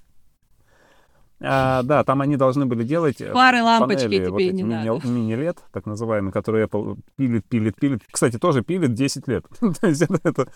[1.43, 5.09] а, да, там они должны были делать пары лампочки панели, теперь вот не мини, надо.
[5.09, 8.03] мини-лет, так называемые, которые Apple пилит, пилит, пилит.
[8.11, 9.47] Кстати, тоже пилит 10 лет.
[9.81, 10.49] То есть это, это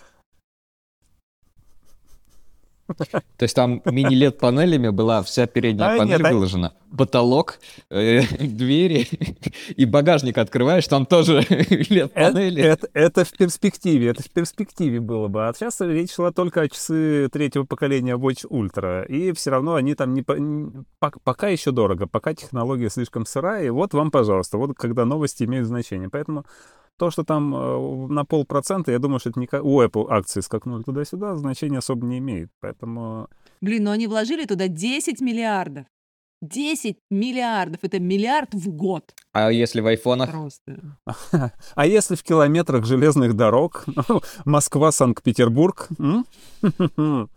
[2.87, 6.75] То есть там мини-лет панелями была вся передняя А, панель нет, а- выложена.
[6.97, 7.59] Потолок,
[7.91, 9.09] э, двери
[9.77, 11.41] и багажник открываешь, там тоже
[11.91, 12.63] лет панели.
[12.63, 15.49] это- это в перспективе, это в перспективе было бы.
[15.49, 19.07] А сейчас речь шла только о часы третьего поколения Watch Ultra.
[19.07, 23.27] И все равно они там не, по- не- пок- пока еще дорого, пока технология слишком
[23.27, 23.67] сырая.
[23.67, 26.09] И вот вам, пожалуйста, вот когда новости имеют значение.
[26.11, 26.45] Поэтому
[26.99, 30.83] то, что там э, на полпроцента, я думаю, что это не у Apple акции скакнули
[30.83, 32.51] туда-сюда, значения особо не имеет.
[32.61, 33.29] Поэтому
[33.61, 35.87] Блин, но они вложили туда 10 миллиардов.
[36.43, 37.81] 10 миллиардов.
[37.83, 39.15] Это миллиард в год.
[39.33, 40.31] А если в айфонах?
[40.31, 40.99] Просто.
[41.75, 43.85] А если в километрах железных дорог
[44.45, 46.27] Москва-Санкт-Петербург, м?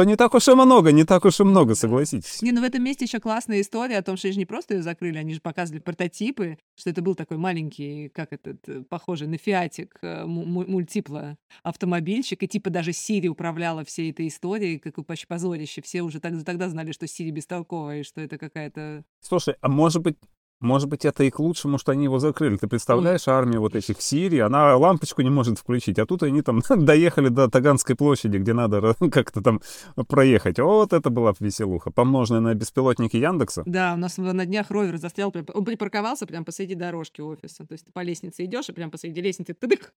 [0.00, 2.40] то не так уж и много, не так уж и много, согласитесь.
[2.40, 4.74] Не, ну в этом месте еще классная история о том, что они же не просто
[4.76, 9.28] ее закрыли, они же показывали прототипы, что это был такой маленький, как этот, э, похожий
[9.28, 14.78] на фиатик, э, му- му- мультипла автомобильчик, и типа даже Сири управляла всей этой историей,
[14.78, 15.82] как вообще позорище.
[15.82, 19.04] Все уже тогда знали, что Сири бестолковая, и что это какая-то...
[19.20, 20.16] Слушай, а может быть,
[20.60, 22.56] может быть, это и к лучшему, что они его закрыли.
[22.56, 26.60] Ты представляешь армию вот этих Сирий, она лампочку не может включить, а тут они там
[26.68, 29.60] доехали до Таганской площади, где надо как-то там
[30.08, 30.58] проехать.
[30.58, 33.62] Вот это была веселуха, помноженная на беспилотники Яндекса.
[33.66, 37.66] Да, у нас в- на днях ровер застрял, он припарковался прямо посреди дорожки офиса.
[37.66, 39.92] То есть ты по лестнице идешь, и прям посреди лестницы тыдык,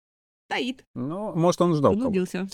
[0.47, 2.49] стоит, Ну, может, он ждал кого заблудился.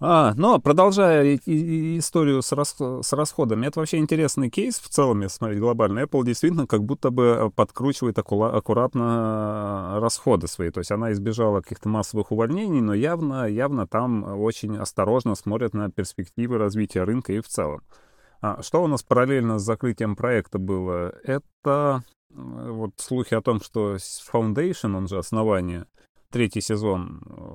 [0.00, 5.38] А, но продолжая историю с, рас- с расходами, это вообще интересный кейс в целом, если
[5.38, 6.00] смотреть глобально.
[6.00, 10.70] Apple действительно как будто бы подкручивает акула- аккуратно расходы свои.
[10.70, 15.90] То есть она избежала каких-то массовых увольнений, но явно, явно там очень осторожно смотрят на
[15.90, 17.82] перспективы развития рынка и в целом.
[18.40, 21.12] А, что у нас параллельно с закрытием проекта было?
[21.24, 25.86] Это э, вот слухи о том, что Foundation, он же основание,
[26.30, 27.47] третий сезон, э,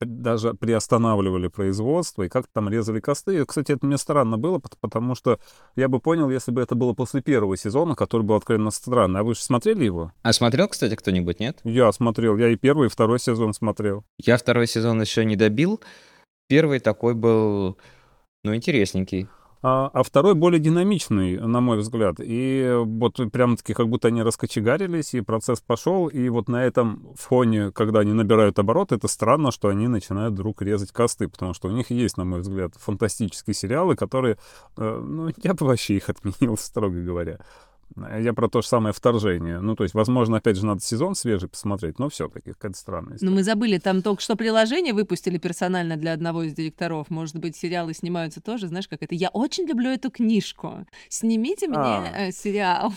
[0.00, 3.40] даже приостанавливали производство и как-то там резали косты.
[3.40, 5.38] И, Кстати, это мне странно было, пот- потому что
[5.74, 9.20] я бы понял, если бы это было после первого сезона, который был откровенно странный.
[9.20, 10.12] А вы же смотрели его?
[10.22, 11.60] А смотрел, кстати, кто-нибудь, нет?
[11.64, 12.36] Я смотрел.
[12.36, 14.04] Я и первый, и второй сезон смотрел.
[14.18, 15.80] Я второй сезон еще не добил.
[16.48, 17.78] Первый такой был,
[18.44, 19.28] ну, интересненький.
[19.68, 22.20] А, а второй более динамичный, на мой взгляд.
[22.20, 26.06] И вот прям-таки как будто они раскочегарились, и процесс пошел.
[26.06, 30.62] И вот на этом фоне, когда они набирают обороты, это странно, что они начинают вдруг
[30.62, 34.38] резать косты, потому что у них есть, на мой взгляд, фантастические сериалы, которые,
[34.76, 37.40] э, ну, я бы вообще их отменил, строго говоря.
[37.94, 39.60] Я про то же самое вторжение.
[39.60, 43.30] Ну, то есть, возможно, опять же, надо сезон свежий посмотреть, но все-таки какая-то странная Но
[43.30, 47.10] мы забыли, там только что приложение выпустили персонально для одного из директоров.
[47.10, 49.14] Может быть, сериалы снимаются тоже, знаешь, как это.
[49.14, 50.86] Я очень люблю эту книжку.
[51.08, 52.12] Снимите мне А.
[52.14, 52.92] э, сериал.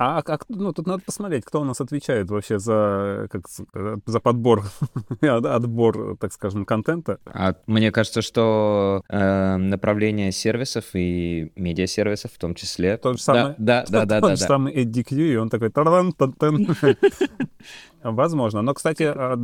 [0.00, 3.42] А, как, ну, тут надо посмотреть, кто у нас отвечает вообще за, как,
[3.74, 4.62] э, за подбор,
[5.20, 7.18] от- отбор, так скажем, контента.
[7.26, 12.96] А мне кажется, что э, направление сервисов и медиасервисов в том числе.
[12.96, 13.56] То же самое.
[13.58, 14.36] Да, да, да, да, Тот да.
[14.36, 14.46] же да.
[14.46, 15.70] самый Кью, и он такой...
[18.04, 18.62] Возможно.
[18.62, 19.36] Но, кстати, а,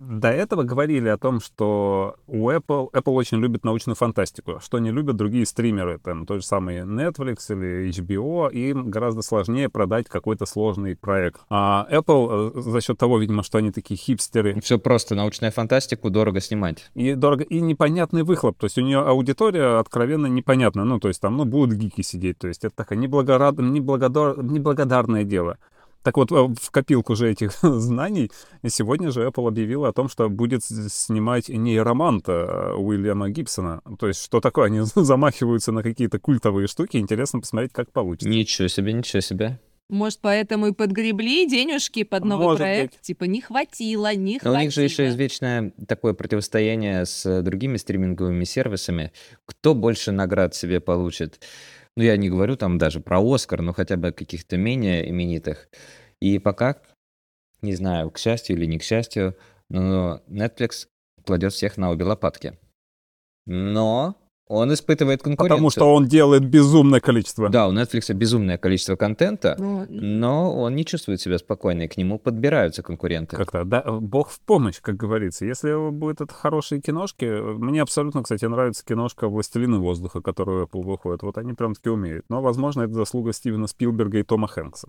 [0.00, 4.90] до этого говорили о том, что у Apple, Apple очень любит научную фантастику, что не
[4.90, 10.46] любят другие стримеры, там, тот же самый Netflix или HBO, им гораздо сложнее продать какой-то
[10.46, 11.42] сложный проект.
[11.50, 16.08] А Apple э, за счет того, видимо, что они такие хипстеры, Все просто, научная фантастику
[16.08, 16.90] дорого снимать.
[16.94, 18.56] и дорого, и непонятный выхлоп.
[18.56, 20.84] То есть у нее аудитория откровенно непонятна.
[20.84, 22.38] Ну, то есть там, ну, будут гики сидеть.
[22.38, 23.58] То есть это такое неблагорад...
[23.58, 24.42] неблагодар...
[24.42, 25.58] неблагодарное дело.
[26.02, 28.30] Так вот, э, в копилку же этих знаний
[28.66, 33.82] сегодня же Apple объявила о том, что будет снимать нейроманта Уильяма Гибсона.
[33.98, 34.66] То есть что такое?
[34.66, 36.96] Они замахиваются на какие-то культовые штуки.
[36.96, 38.28] Интересно посмотреть, как получится.
[38.28, 39.58] Ничего себе, ничего себе.
[39.90, 42.92] Может, поэтому и подгребли денежки под новый Может проект?
[42.92, 43.00] быть.
[43.00, 44.56] Типа, не хватило, не Но хватило.
[44.56, 49.10] у них же еще извечное такое противостояние с другими стриминговыми сервисами.
[49.46, 51.40] Кто больше наград себе получит?
[52.00, 55.68] Ну, я не говорю там даже про Оскар, но хотя бы каких-то менее именитых.
[56.18, 56.80] И пока,
[57.60, 59.36] не знаю, к счастью или не к счастью,
[59.68, 60.86] но Netflix
[61.26, 62.58] кладет всех на обе лопатки.
[63.44, 64.16] Но
[64.50, 65.56] он испытывает конкуренцию.
[65.56, 67.48] Потому что он делает безумное количество.
[67.48, 71.96] Да, у Netflix безумное количество контента, Ну, но он не чувствует себя спокойно, и к
[71.96, 73.36] нему подбираются конкуренты.
[73.36, 75.46] Как-то, да, бог в помощь, как говорится.
[75.46, 81.22] Если будет это хорошие киношки, мне абсолютно, кстати, нравится киношка «Властелины воздуха», которую Apple выходит.
[81.22, 82.24] Вот они прям таки умеют.
[82.28, 84.88] Но, возможно, это заслуга Стивена Спилберга и Тома Хэнкса.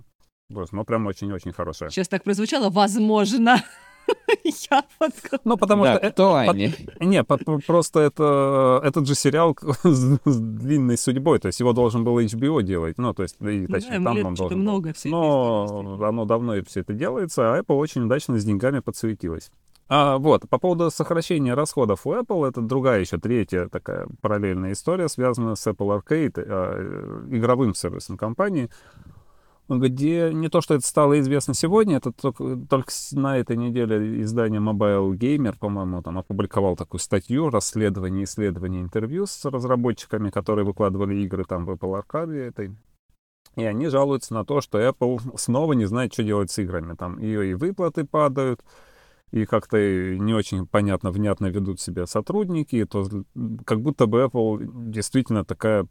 [0.49, 1.91] Вот, ну, прям очень-очень хорошая.
[1.91, 3.61] Сейчас так прозвучало, возможно.
[4.71, 5.11] Я вот...
[5.43, 6.11] Ну, потому да, что...
[6.11, 6.73] кто под- они?
[6.99, 11.73] Не, по- по- просто это, этот же сериал с, с длинной судьбой, то есть его
[11.73, 14.63] должен был HBO делать, ну, то есть, и, точнее, да, там он должен был.
[14.63, 18.79] много всей Но оно давно и все это делается, а Apple очень удачно с деньгами
[18.79, 19.51] подсуетилась.
[19.93, 25.09] А, вот, по поводу сокращения расходов у Apple, это другая еще третья такая параллельная история,
[25.09, 28.69] связанная с Apple Arcade, э, игровым сервисом компании,
[29.79, 34.59] где не то, что это стало известно сегодня, это только, только на этой неделе издание
[34.59, 41.45] Mobile Gamer, по-моему, там опубликовал такую статью, расследование, исследование, интервью с разработчиками, которые выкладывали игры
[41.45, 42.75] там в Apple Arcade этой.
[43.55, 46.95] И они жалуются на то, что Apple снова не знает, что делать с играми.
[46.95, 48.61] Там ее и выплаты падают,
[49.31, 53.07] и как-то не очень понятно, внятно ведут себя сотрудники, то
[53.65, 55.87] как будто бы Apple действительно такая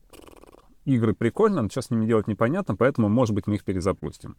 [0.84, 4.36] игры прикольно, но что с ними делать непонятно, поэтому, может быть, мы их перезапустим.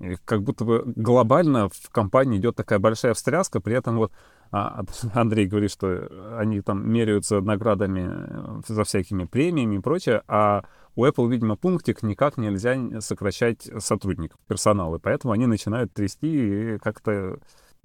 [0.00, 4.12] И как будто бы глобально в компании идет такая большая встряска, при этом вот
[4.50, 10.64] а, Андрей говорит, что они там меряются наградами э, за всякими премиями и прочее, а
[10.96, 17.38] у Apple, видимо, пунктик никак нельзя сокращать сотрудников, персонала, поэтому они начинают трясти и как-то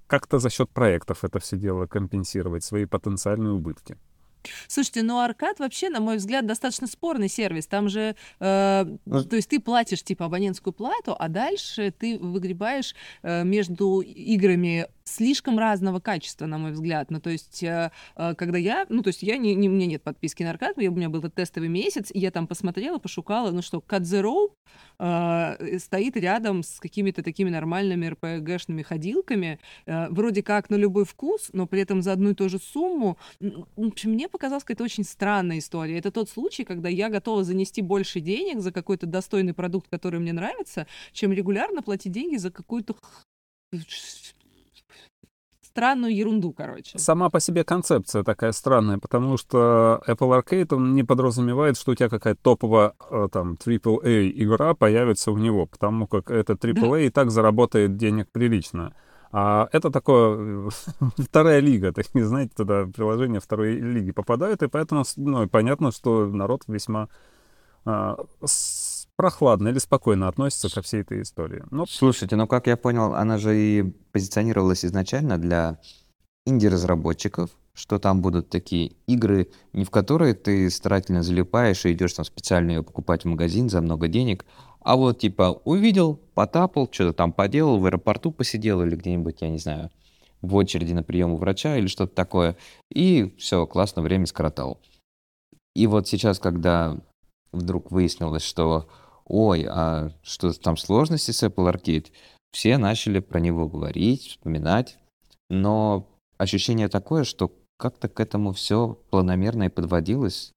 [0.09, 3.95] как-то за счет проектов это все дело компенсировать, свои потенциальные убытки.
[4.67, 7.67] Слушайте, ну Аркад вообще, на мой взгляд, достаточно спорный сервис.
[7.67, 12.95] Там же, э, ну, то есть ты платишь типа абонентскую плату, а дальше ты выгребаешь
[13.21, 17.11] э, между играми слишком разного качества, на мой взгляд.
[17.11, 19.85] Ну, то есть, э, э, когда я, ну, то есть я, не, не, у меня
[19.85, 23.61] нет подписки на аркад, у меня был тестовый месяц, и я там посмотрела, пошукала, ну
[23.61, 24.51] что, Cut Zero
[24.99, 31.49] э, стоит рядом с какими-то такими нормальными RPG-шными ходилками, э, вроде как на любой вкус,
[31.53, 33.17] но при этом за одну и ту же сумму.
[33.39, 35.97] В общем, мне показалось какая-то очень странная история.
[35.97, 40.33] Это тот случай, когда я готова занести больше денег за какой-то достойный продукт, который мне
[40.33, 42.95] нравится, чем регулярно платить деньги за какую-то
[45.79, 46.99] странную ерунду, короче.
[46.99, 51.95] Сама по себе концепция такая странная, потому что Apple Arcade, он не подразумевает, что у
[51.95, 56.99] тебя какая-то топовая э, там AAA игра появится у него, потому как это AAA да.
[56.99, 58.93] и так заработает денег прилично.
[59.31, 60.69] А это такое
[61.17, 66.27] вторая лига, так не знаете, туда приложения второй лиги попадают, и поэтому ну, понятно, что
[66.27, 67.07] народ весьма
[67.85, 68.17] а,
[69.19, 71.61] прохладно или спокойно относится ко всей этой истории.
[71.71, 71.85] Но...
[71.85, 75.77] Слушайте, ну как я понял, она же и позиционировалась изначально для
[76.45, 82.23] инди-разработчиков, что там будут такие игры, не в которые ты старательно залипаешь и идешь там
[82.23, 84.45] специально ее покупать в магазин за много денег,
[84.79, 89.57] а вот типа увидел, потапал, что-то там поделал, в аэропорту посидел или где-нибудь, я не
[89.57, 89.89] знаю,
[90.41, 92.55] в очереди на прием у врача или что-то такое,
[92.89, 94.79] и все, классно время скоротал.
[95.75, 96.97] И вот сейчас, когда
[97.51, 98.87] вдруг выяснилось, что
[99.29, 102.07] ой, а что там сложности с Apple Arcade,
[102.51, 104.97] все начали про него говорить, вспоминать,
[105.49, 110.51] но ощущение такое, что как-то к этому все планомерно и подводилось,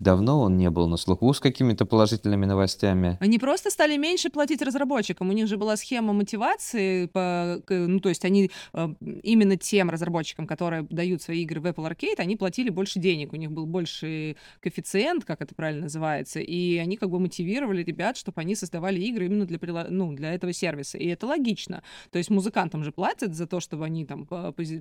[0.00, 3.18] Давно он не был на слуху с какими-то положительными новостями.
[3.20, 5.28] Они просто стали меньше платить разработчикам.
[5.28, 8.88] У них же была схема мотивации, по, ну, то есть они э,
[9.22, 13.34] именно тем разработчикам, которые дают свои игры в Apple Arcade, они платили больше денег.
[13.34, 18.16] У них был больше коэффициент, как это правильно называется, и они как бы мотивировали ребят,
[18.16, 19.58] чтобы они создавали игры именно для,
[19.90, 20.96] ну, для этого сервиса.
[20.96, 21.82] И это логично.
[22.10, 24.26] То есть музыкантам же платят за то, чтобы они там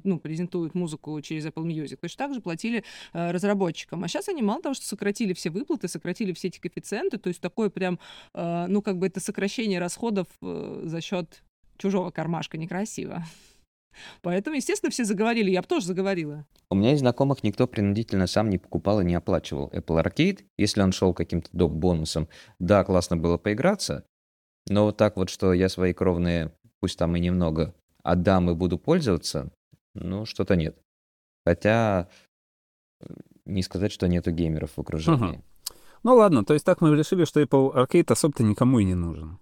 [0.06, 1.98] ну, презентуют музыку через Apple Music.
[1.98, 4.02] Точно так же платили э, разработчикам.
[4.06, 7.30] А сейчас они мало того, что сократили сократили все выплаты, сократили все эти коэффициенты, то
[7.30, 8.00] есть такое прям,
[8.36, 11.42] э, ну, как бы это сокращение расходов э, за счет
[11.78, 13.24] чужого кармашка некрасиво.
[14.22, 16.46] Поэтому, естественно, все заговорили, я бы тоже заговорила.
[16.70, 20.82] У меня из знакомых никто принудительно сам не покупал и не оплачивал Apple Arcade, если
[20.82, 22.28] он шел каким-то доп-бонусом.
[22.60, 24.06] Да, классно было поиграться,
[24.70, 28.78] но вот так вот, что я свои кровные, пусть там и немного, отдам и буду
[28.78, 29.50] пользоваться,
[29.96, 30.78] ну, что-то нет.
[31.46, 32.08] Хотя
[33.50, 35.38] не сказать, что нету геймеров в окружении.
[35.38, 35.44] Угу.
[36.04, 39.40] Ну ладно, то есть так мы решили, что Apple Arcade особо-то никому и не нужен.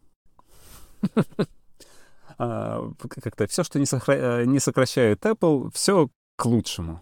[2.40, 7.02] А, как-то все, что э, не сокращает Apple, все к лучшему.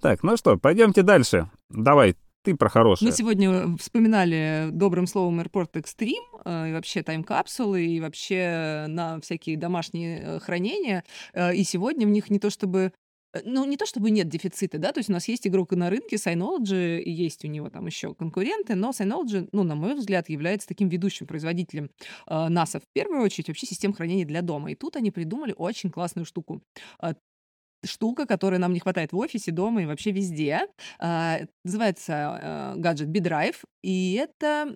[0.00, 1.50] Так, ну что, пойдемте дальше.
[1.68, 3.10] Давай, ты про хорошее.
[3.10, 6.14] Мы сегодня вспоминали добрым словом Airport Extreme,
[6.46, 11.04] э, и вообще тайм-капсулы, и вообще на всякие домашние э, хранения.
[11.34, 12.90] И сегодня в них не то чтобы Э,
[13.44, 16.16] ну, не то чтобы нет дефицита, да, то есть у нас есть игрок на рынке,
[16.16, 20.88] Synology, есть у него там еще конкуренты, но Synology, ну, на мой взгляд, является таким
[20.88, 21.90] ведущим производителем
[22.26, 24.72] э, NASA в первую очередь, вообще систем хранения для дома.
[24.72, 26.62] И тут они придумали очень классную штуку.
[27.02, 27.14] Э,
[27.84, 30.60] штука, которой нам не хватает в офисе, дома и вообще везде.
[30.98, 34.74] А, называется а, гаджет B-Drive, и это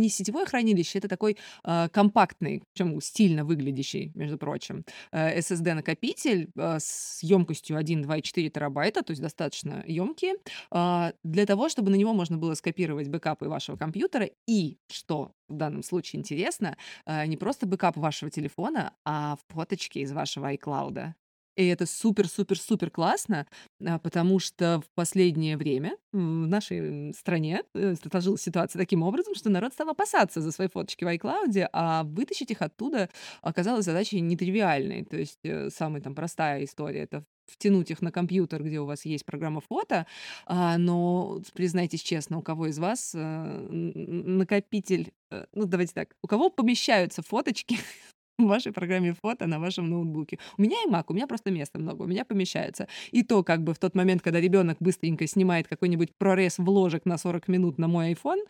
[0.00, 6.78] не сетевое хранилище, это такой э, компактный, причем стильно выглядящий, между прочим, э, SSD-накопитель э,
[6.80, 10.34] с емкостью 1,2,4 терабайта, то есть достаточно емкий,
[10.70, 15.54] э, для того, чтобы на него можно было скопировать бэкапы вашего компьютера и, что в
[15.54, 21.14] данном случае интересно, э, не просто бэкап вашего телефона, а фоточки из вашего iCloud.
[21.56, 23.46] И это супер-супер-супер классно,
[23.84, 29.50] а, потому что в последнее время в нашей стране э, сложилась ситуация таким образом, что
[29.50, 33.08] народ стал опасаться за свои фоточки в iCloud, а вытащить их оттуда
[33.42, 35.04] оказалось задачей нетривиальной.
[35.04, 39.04] То есть э, самая там простая история— это втянуть их на компьютер, где у вас
[39.04, 40.06] есть программа фото,
[40.46, 45.12] а, но признайтесь честно, у кого из вас э, накопитель,
[45.52, 47.78] ну давайте так, у кого помещаются фоточки
[48.46, 50.38] в вашей программе фото на вашем ноутбуке.
[50.58, 52.88] У меня и Mac, у меня просто места много, у меня помещается.
[53.10, 57.18] И то, как бы в тот момент, когда ребенок быстренько снимает какой-нибудь прорез вложек на
[57.18, 58.44] 40 минут на мой iPhone,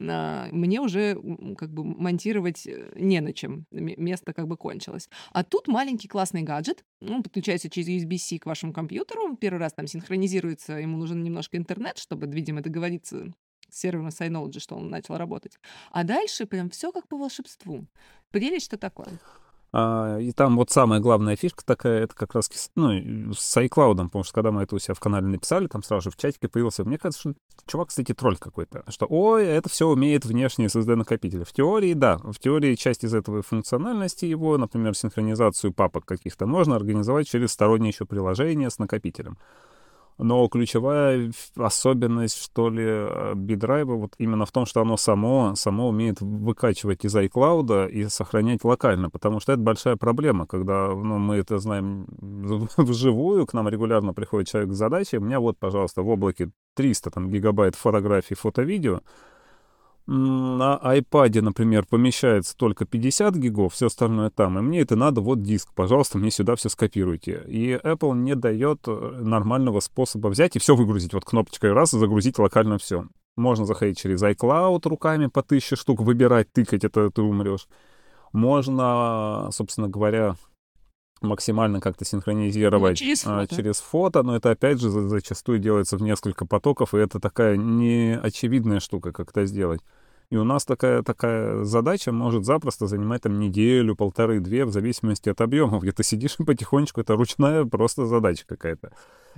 [0.00, 1.14] а, мне уже
[1.56, 3.66] как бы монтировать э, не на чем.
[3.70, 5.08] Место как бы кончилось.
[5.32, 9.86] А тут маленький классный гаджет, он подключается через USB-C к вашему компьютеру, первый раз там
[9.86, 13.32] синхронизируется, ему нужен немножко интернет, чтобы, видимо, договориться
[13.76, 15.58] сервером Synology, что он начал работать.
[15.90, 17.86] А дальше прям все как по волшебству.
[18.30, 19.08] Прелесть, что такое?
[19.76, 24.22] А, и там вот самая главная фишка такая, это как раз ну, с iCloud, потому
[24.22, 26.84] что когда мы это у себя в канале написали, там сразу же в чатике появился,
[26.84, 27.34] мне кажется, что
[27.66, 31.44] чувак, кстати, тролль какой-то, что, ой, это все умеет внешний SSD-накопитель.
[31.44, 36.76] В теории, да, в теории часть из этого функциональности его, например, синхронизацию папок каких-то, можно
[36.76, 39.38] организовать через стороннее еще приложение с накопителем.
[40.18, 46.20] Но ключевая особенность, что ли, бидрайва вот именно в том, что оно само, само умеет
[46.20, 51.58] выкачивать из iCloud и сохранять локально, потому что это большая проблема, когда ну, мы это
[51.58, 52.06] знаем
[52.76, 57.10] вживую, к нам регулярно приходит человек с задачей, у меня вот, пожалуйста, в облаке 300
[57.10, 59.00] там, гигабайт фотографий, фото-видео,
[60.06, 65.42] на iPad, например, помещается только 50 гигов, все остальное там, и мне это надо, вот
[65.42, 67.42] диск, пожалуйста, мне сюда все скопируйте.
[67.46, 68.90] И Apple не дает э,
[69.20, 73.06] нормального способа взять и все выгрузить, вот кнопочкой раз и загрузить локально все.
[73.36, 77.66] Можно заходить через iCloud руками по тысяче штук, выбирать, тыкать, это ты умрешь.
[78.32, 80.36] Можно, собственно говоря,
[81.24, 83.56] максимально как-то синхронизировать ну, через, а, фото.
[83.56, 88.80] через фото, но это опять же зачастую делается в несколько потоков, и это такая неочевидная
[88.80, 89.80] штука, как это сделать.
[90.30, 95.28] И у нас такая, такая задача может запросто занимать там неделю, полторы, две, в зависимости
[95.28, 98.92] от объемов, где ты сидишь и потихонечку, это ручная просто задача какая-то.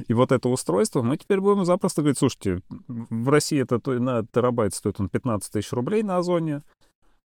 [0.09, 4.75] И вот это устройство мы теперь будем запросто говорить, слушайте, в России это на терабайт
[4.75, 6.63] стоит он 15 тысяч рублей на Озоне,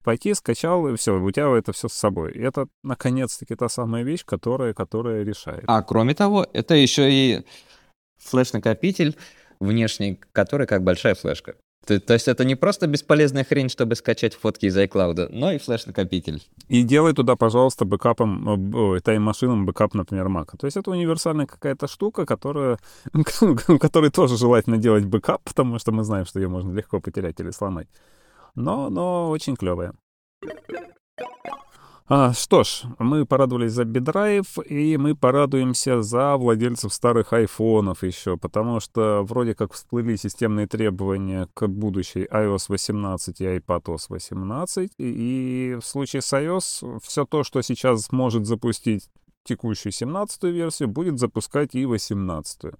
[0.03, 2.31] пойти, скачал, и все, у тебя это все с собой.
[2.33, 5.63] И это, наконец-таки, та самая вещь, которая, которая решает.
[5.67, 7.45] А кроме того, это еще и
[8.17, 9.15] флеш-накопитель
[9.59, 11.55] внешний, который как большая флешка.
[11.85, 15.57] То, то есть это не просто бесполезная хрень, чтобы скачать фотки из iCloud, но и
[15.57, 16.43] флеш-накопитель.
[16.67, 20.57] И делай туда, пожалуйста, бэкапом, э, Time Machine ом бэкап, например, Mac.
[20.57, 22.77] То есть это универсальная какая-то штука, которая,
[23.79, 27.51] которой тоже желательно делать бэкап, потому что мы знаем, что ее можно легко потерять или
[27.51, 27.87] сломать
[28.59, 29.93] но, но очень клевая.
[32.11, 38.35] А, что ж, мы порадовались за бидрайв, и мы порадуемся за владельцев старых айфонов еще,
[38.35, 45.77] потому что вроде как всплыли системные требования к будущей iOS 18 и iPadOS 18, и
[45.79, 49.07] в случае с iOS все то, что сейчас может запустить
[49.43, 52.63] текущую 17 версию, будет запускать и 18.
[52.63, 52.75] -ю.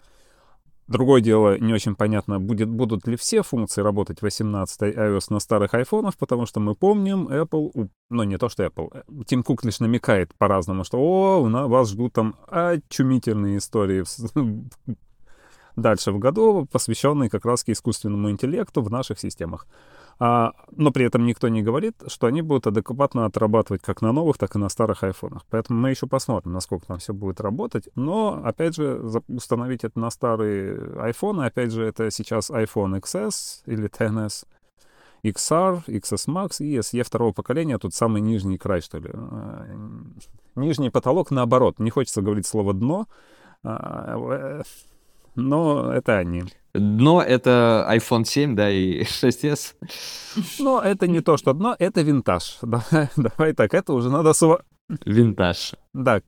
[0.90, 5.76] Другое дело, не очень понятно, будет, будут ли все функции работать 18 iOS на старых
[5.76, 9.80] айфонах, потому что мы помним, Apple, ну не то что Apple, э, Тим Кук лишь
[9.80, 14.04] намекает по-разному, что о, у нас вас ждут там очумительные истории
[15.76, 19.68] дальше в году, посвященные как раз искусственному интеллекту в наших системах.
[20.22, 24.38] А, но при этом никто не говорит, что они будут адекватно отрабатывать как на новых,
[24.38, 25.46] так и на старых айфонах.
[25.50, 27.88] Поэтому мы еще посмотрим, насколько там все будет работать.
[27.96, 33.90] Но, опять же, установить это на старые айфоны, опять же, это сейчас iPhone XS или
[33.90, 34.46] XS,
[35.24, 39.10] XR, XS Max и SE второго поколения, тут самый нижний край, что ли.
[39.14, 39.66] А,
[40.56, 43.08] нижний потолок, наоборот, не хочется говорить слово «дно»,
[43.64, 44.64] а, э,
[45.40, 46.44] но это они.
[46.74, 49.74] Дно— это iPhone 7, да, и 6s.
[50.60, 52.58] Но это не то, что дно, это винтаж.
[52.62, 54.34] Давай, давай так, это уже надо
[55.06, 55.74] Винтаж.
[55.94, 56.22] Да,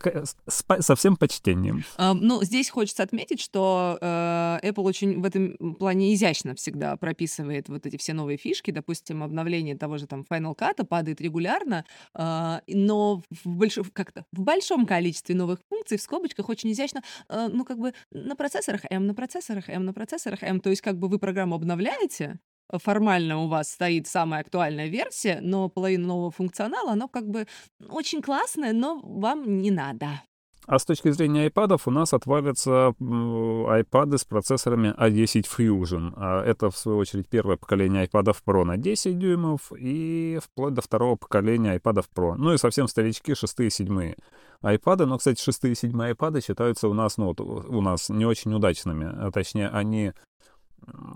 [0.47, 1.83] с, со всем почтением.
[1.97, 7.69] А, ну, здесь хочется отметить, что э, Apple очень в этом плане изящно всегда прописывает
[7.69, 8.71] вот эти все новые фишки.
[8.71, 11.85] Допустим, обновление того же там Final Cut падает регулярно,
[12.15, 13.79] э, но в, больш...
[13.93, 18.35] как-то в большом количестве новых функций в скобочках очень изящно, э, ну, как бы на
[18.35, 20.59] процессорах M, на процессорах M, на процессорах M.
[20.59, 22.39] То есть, как бы вы программу обновляете,
[22.79, 27.47] формально у вас стоит самая актуальная версия, но половина нового функционала, оно как бы
[27.89, 30.21] очень классное, но вам не надо.
[30.67, 36.13] А с точки зрения iPad у нас отвалятся iPad с процессорами A10 Fusion.
[36.15, 40.81] А это, в свою очередь, первое поколение iPad Pro на 10 дюймов и вплоть до
[40.81, 42.35] второго поколения iPad Pro.
[42.37, 44.15] Ну и совсем старички, шестые и седьмые
[44.63, 45.05] iPad.
[45.05, 48.53] Но, кстати, шестые и седьмые iPad считаются у нас, ну, вот, у нас не очень
[48.53, 49.11] удачными.
[49.13, 50.13] А точнее, они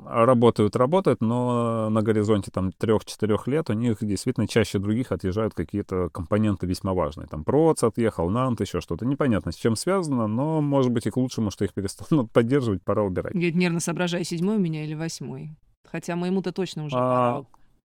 [0.06, 6.10] работают, работают, но на горизонте там 3-4 лет у них действительно чаще других отъезжают какие-то
[6.10, 7.28] компоненты весьма важные.
[7.28, 9.06] Там проц отъехал, нант, еще что-то.
[9.06, 13.04] Непонятно, с чем связано, но, может быть, и к лучшему, что их перестанут поддерживать, пора
[13.04, 13.34] убирать.
[13.34, 15.56] Я нервно соображаю, седьмой у меня или восьмой.
[15.92, 17.44] Хотя моему-то точно уже а...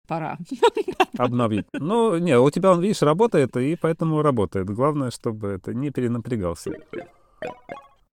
[0.06, 0.38] пора.
[1.18, 1.66] Обновить.
[1.72, 4.68] Ну, не, у тебя он, видишь, работает, и поэтому работает.
[4.70, 6.72] Главное, чтобы это не перенапрягался.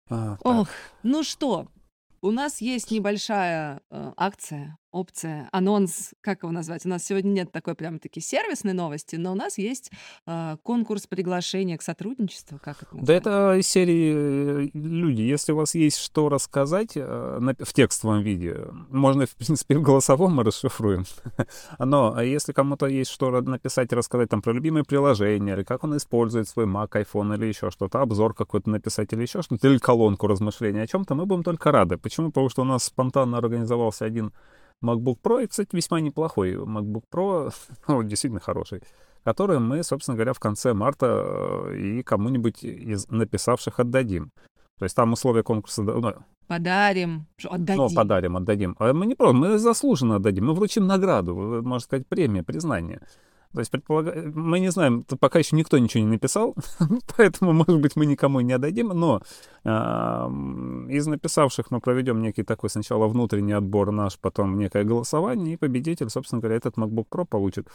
[0.08, 0.68] А, Ох,
[1.04, 1.68] ну что,
[2.22, 6.84] у нас есть небольшая э, акция опция, анонс, как его назвать?
[6.86, 9.90] У нас сегодня нет такой прям-таки сервисной новости, но у нас есть
[10.26, 12.58] э, конкурс приглашения к сотрудничеству.
[12.62, 15.22] Как это Да это из серии э, люди.
[15.22, 19.82] Если у вас есть что рассказать э, на, в текстовом виде, можно, в принципе, в
[19.82, 21.04] голосовом мы расшифруем.
[21.78, 25.96] Но а если кому-то есть что написать, рассказать там про любимые приложения, или как он
[25.96, 30.26] использует свой Mac, iPhone или еще что-то, обзор какой-то написать или еще что-то, или колонку
[30.26, 31.96] размышлений о чем-то, мы будем только рады.
[31.96, 32.28] Почему?
[32.28, 34.32] Потому что у нас спонтанно организовался один
[34.82, 37.54] MacBook Pro, и, кстати, весьма неплохой MacBook Pro,
[37.88, 38.82] ну, действительно хороший,
[39.24, 41.24] который мы, собственно говоря, в конце марта
[41.68, 44.32] э, и кому-нибудь из написавших отдадим.
[44.78, 45.82] То есть там условия конкурса...
[45.82, 46.14] Ну,
[46.46, 47.82] подарим, отдадим.
[47.82, 48.76] Ну, подарим, отдадим.
[48.78, 50.46] А мы не просто, мы заслуженно отдадим.
[50.46, 53.02] Мы вручим награду, можно сказать, премия, признание.
[53.52, 56.54] То есть, предполагаю, мы не знаем, пока еще никто ничего не написал,
[57.16, 59.22] поэтому, может быть, мы никому не отдадим, но
[59.64, 65.56] э, из написавших мы проведем некий такой сначала внутренний отбор наш, потом некое голосование, и
[65.56, 67.66] победитель, собственно говоря, этот MacBook Pro получит.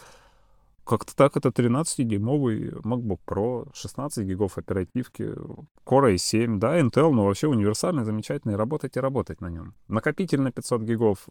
[0.86, 5.34] Как-то так, это 13-дюймовый MacBook Pro, 16 гигов оперативки,
[5.86, 9.74] Core i7, да, Intel, но вообще универсальный, замечательный, работать и работать на нем.
[9.90, 11.28] Накопитель на 500 гигов,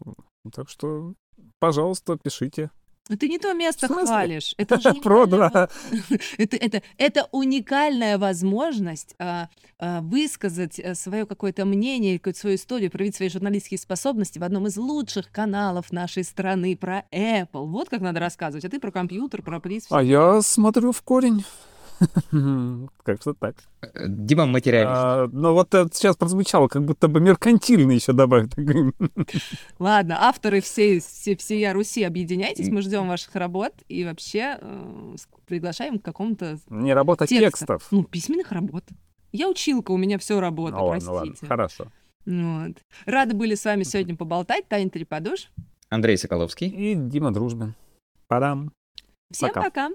[0.53, 1.13] так что,
[1.57, 2.69] пожалуйста, пишите.
[3.07, 4.55] Ну, ты не то место хвалишь.
[4.57, 5.69] Это же Про, да.
[6.37, 12.89] это, это, это уникальная возможность а, а, высказать э, свое какое-то мнение, какую-то свою историю,
[12.89, 17.67] проявить свои журналистские способности в одном из лучших каналов нашей страны про Apple.
[17.67, 18.65] Вот как надо рассказывать.
[18.65, 19.85] А ты про компьютер, про приз.
[19.91, 21.45] А я смотрю в корень.
[23.03, 23.55] Как-то так.
[24.07, 24.91] Дима материалист.
[24.93, 28.51] А, ну вот это сейчас прозвучало, как будто бы меркантильно еще добавить.
[29.79, 35.15] Ладно, авторы всей, всей, всей Руси, объединяйтесь, мы ждем ваших работ и вообще э,
[35.45, 37.87] приглашаем к какому-то Не работа текстов.
[37.91, 38.83] Ну, письменных работ.
[39.31, 41.11] Я училка, у меня все работает, О, простите.
[41.11, 41.87] Ну ладно, хорошо.
[42.25, 42.77] Вот.
[43.05, 44.67] Рады были с вами сегодня поболтать.
[44.67, 45.49] Таня Треподуш.
[45.89, 46.67] Андрей Соколовский.
[46.67, 47.75] И Дима Дружбин.
[48.27, 48.71] Падам.
[49.31, 49.63] Всем пока.
[49.63, 49.89] пока.